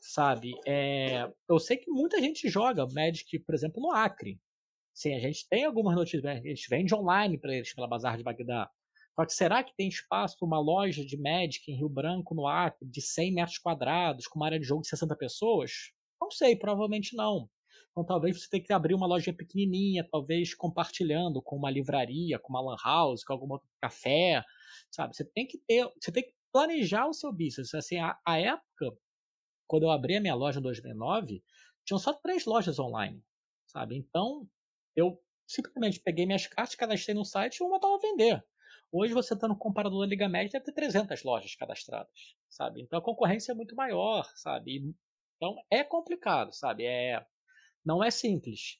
[0.00, 0.52] sabe?
[0.66, 4.40] É, eu sei que muita gente joga Magic, por exemplo, no Acre.
[4.94, 6.32] Sim, a gente tem algumas notícias, né?
[6.32, 8.70] a gente vende online para eles pela Bazar de Bagdá.
[9.14, 12.46] Só que será que tem espaço para uma loja de Magic em Rio Branco, no
[12.46, 15.92] Acre, de 100 metros quadrados, com uma área de jogo de 60 pessoas?
[16.20, 17.48] Não sei, provavelmente não.
[17.90, 22.52] Então talvez você tenha que abrir uma loja pequenininha, talvez compartilhando com uma livraria, com
[22.52, 24.42] uma lan house, com algum outro café,
[24.90, 25.16] sabe?
[25.16, 27.74] Você tem que ter, você tem que planejar o seu business.
[27.74, 28.96] Assim, a, a época
[29.68, 31.44] quando eu abri a minha loja em 2009,
[31.84, 33.22] tinham só três lojas online,
[33.66, 33.96] sabe?
[33.96, 34.48] Então,
[34.96, 38.44] eu simplesmente peguei minhas cartas, cadastrei no site e uma estava a vender.
[38.90, 42.82] Hoje você está no comparador da Liga Média, deve ter 300 lojas cadastradas, sabe?
[42.82, 44.94] Então a concorrência é muito maior, sabe?
[45.36, 46.84] Então é complicado, sabe?
[46.84, 47.24] É,
[47.84, 48.78] não é simples.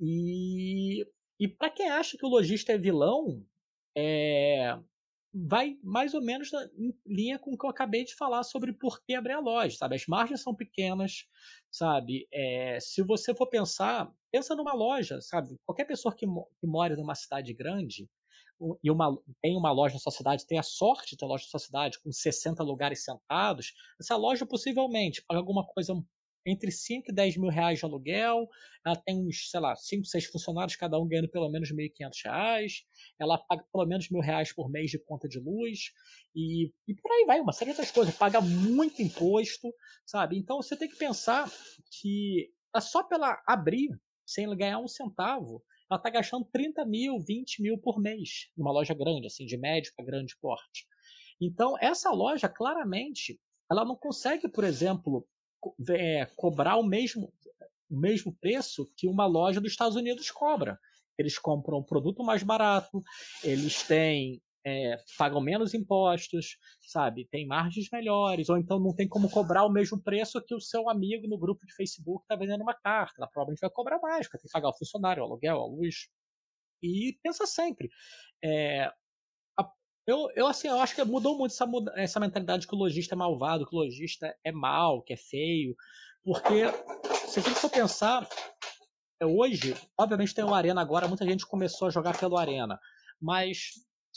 [0.00, 1.06] E,
[1.38, 3.44] e para quem acha que o lojista é vilão,
[3.96, 4.76] é,
[5.32, 9.02] vai mais ou menos em linha com o que eu acabei de falar sobre por
[9.02, 9.96] que abrir a loja, sabe?
[9.96, 11.26] As margens são pequenas,
[11.70, 12.26] sabe?
[12.32, 15.56] É, se você for pensar, pensa numa loja, sabe?
[15.66, 18.08] Qualquer pessoa que, que mora numa cidade grande
[18.82, 21.50] e uma, tem uma loja na sua cidade, tem a sorte de ter loja na
[21.50, 25.94] sua cidade com 60 lugares sentados, essa loja possivelmente paga alguma coisa
[26.48, 28.48] entre 5 e 10 mil reais de aluguel,
[28.84, 32.84] ela tem uns, sei lá, 5, 6 funcionários, cada um ganhando pelo menos 1.500 reais,
[33.18, 35.92] ela paga pelo menos mil reais por mês de conta de luz,
[36.34, 39.72] e, e por aí vai, uma série de outras coisas, paga muito imposto,
[40.06, 40.38] sabe?
[40.38, 41.50] Então você tem que pensar
[42.00, 43.90] que é só pela abrir,
[44.26, 48.94] sem ganhar um centavo, ela está gastando 30 mil, 20 mil por mês, numa loja
[48.94, 50.86] grande, assim, de médio para grande porte.
[51.40, 53.40] Então, essa loja, claramente,
[53.70, 55.26] ela não consegue, por exemplo,
[55.90, 57.32] é, cobrar o mesmo,
[57.90, 60.78] o mesmo preço que uma loja dos Estados Unidos cobra.
[61.16, 63.02] Eles compram um produto mais barato,
[63.42, 67.26] eles têm é, pagam menos impostos, sabe?
[67.30, 70.88] Tem margens melhores, ou então não tem como cobrar o mesmo preço que o seu
[70.90, 73.14] amigo no grupo de Facebook está vendendo uma carta.
[73.18, 76.08] Ela provavelmente vai cobrar mais, porque tem que pagar o funcionário, o aluguel, a luz.
[76.82, 77.88] E pensa sempre.
[78.44, 78.90] É,
[80.08, 83.18] eu, eu, assim, eu acho que mudou muito essa, essa mentalidade que o lojista é
[83.18, 85.76] malvado, que o lojista é mal, que é feio.
[86.24, 86.64] Porque,
[87.26, 88.26] se a gente for pensar,
[89.20, 92.80] é, hoje, obviamente tem o Arena agora, muita gente começou a jogar pelo Arena.
[93.20, 93.72] Mas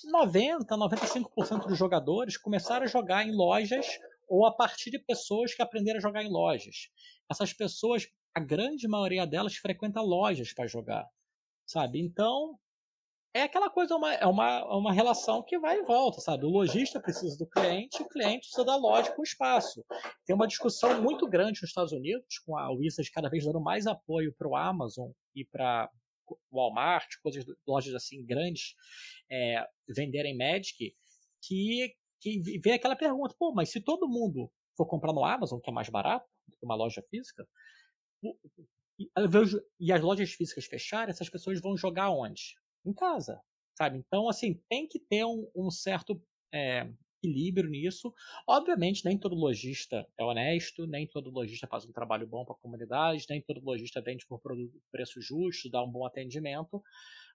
[0.05, 3.85] 90, 95% dos jogadores começaram a jogar em lojas
[4.29, 6.87] ou a partir de pessoas que aprenderam a jogar em lojas.
[7.29, 11.05] Essas pessoas, a grande maioria delas frequenta lojas para jogar,
[11.65, 11.99] sabe?
[11.99, 12.57] Então,
[13.33, 16.45] é aquela coisa, uma, é uma, é uma relação que vai e volta, sabe?
[16.45, 19.85] O lojista precisa do cliente, o cliente precisa da loja com o espaço.
[20.25, 23.87] Tem uma discussão muito grande nos Estados Unidos, com a Wizard cada vez dando mais
[23.87, 25.89] apoio para o Amazon e para
[26.51, 28.75] Walmart, coisas, lojas assim grandes,
[29.29, 30.93] é, venderem Magic,
[31.41, 35.69] que, que vem aquela pergunta, pô, mas se todo mundo for comprar no Amazon, que
[35.69, 37.47] é mais barato do que uma loja física,
[39.79, 42.55] e as lojas físicas fecharem, essas pessoas vão jogar onde?
[42.85, 43.41] Em casa,
[43.77, 43.97] sabe?
[43.97, 46.21] Então, assim, tem que ter um, um certo
[46.53, 46.87] é,
[47.21, 48.13] equilíbrio nisso.
[48.47, 52.57] Obviamente, nem todo lojista é honesto, nem todo lojista faz um trabalho bom para a
[52.57, 54.41] comunidade, nem todo lojista vende por
[54.91, 56.81] preço justo, dá um bom atendimento,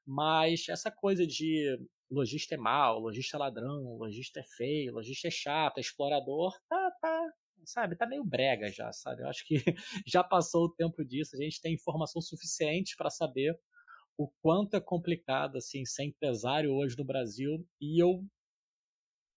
[0.05, 1.79] mas essa coisa de
[2.11, 6.91] lojista é mal, lojista é ladrão, lojista é feio, lojista é chato, é explorador, tá,
[7.01, 7.33] tá,
[7.65, 9.23] sabe, tá meio brega já, sabe?
[9.23, 9.57] Eu acho que
[10.07, 13.59] já passou o tempo disso, a gente tem informação suficiente para saber
[14.19, 18.25] o quanto é complicado assim ser empresário hoje no Brasil e eu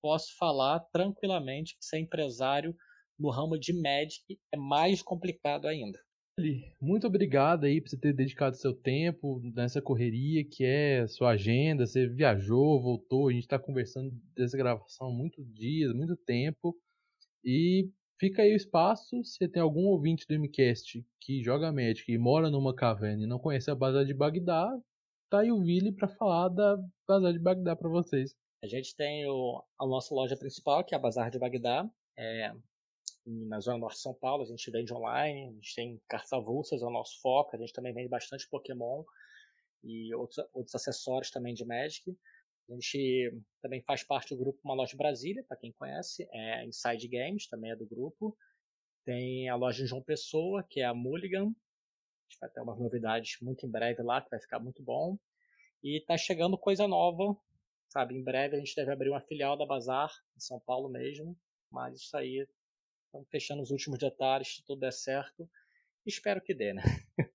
[0.01, 2.75] posso falar tranquilamente que ser empresário
[3.17, 5.99] no ramo de Magic é mais complicado ainda.
[6.81, 11.85] Muito obrigado aí por você ter dedicado seu tempo nessa correria que é sua agenda.
[11.85, 16.73] Você viajou, voltou, a gente está conversando dessa gravação há muitos dias, muito tempo.
[17.43, 22.17] E Fica aí o espaço, se tem algum ouvinte do MCast que joga Magic e
[22.17, 24.69] mora numa caverna e não conhece a Bazar de Bagdá,
[25.29, 28.35] tá aí o Vili para falar da Bazar de Bagdá para vocês.
[28.61, 32.53] A gente tem o, a nossa loja principal, que é a Bazar de Bagdá, é,
[33.25, 36.81] na Zona Norte de São Paulo, a gente vende online, a gente tem cartas avulsas,
[36.81, 39.03] é o nosso foco, a gente também vende bastante Pokémon
[39.83, 42.17] e outros, outros acessórios também de Magic.
[42.69, 47.07] A gente também faz parte do grupo Uma Loja Brasília, para quem conhece, é Inside
[47.07, 48.37] Games, também é do grupo.
[49.03, 51.45] Tem a loja João Pessoa, que é a Mulligan.
[51.45, 55.17] A gente vai ter umas novidades muito em breve lá, que vai ficar muito bom.
[55.83, 57.35] E tá chegando coisa nova,
[57.87, 58.15] sabe?
[58.15, 61.35] Em breve a gente deve abrir uma filial da Bazar, em São Paulo mesmo.
[61.71, 62.47] Mas isso aí,
[63.05, 65.49] estamos fechando os últimos detalhes, se tudo der certo.
[66.05, 66.83] Espero que dê, né?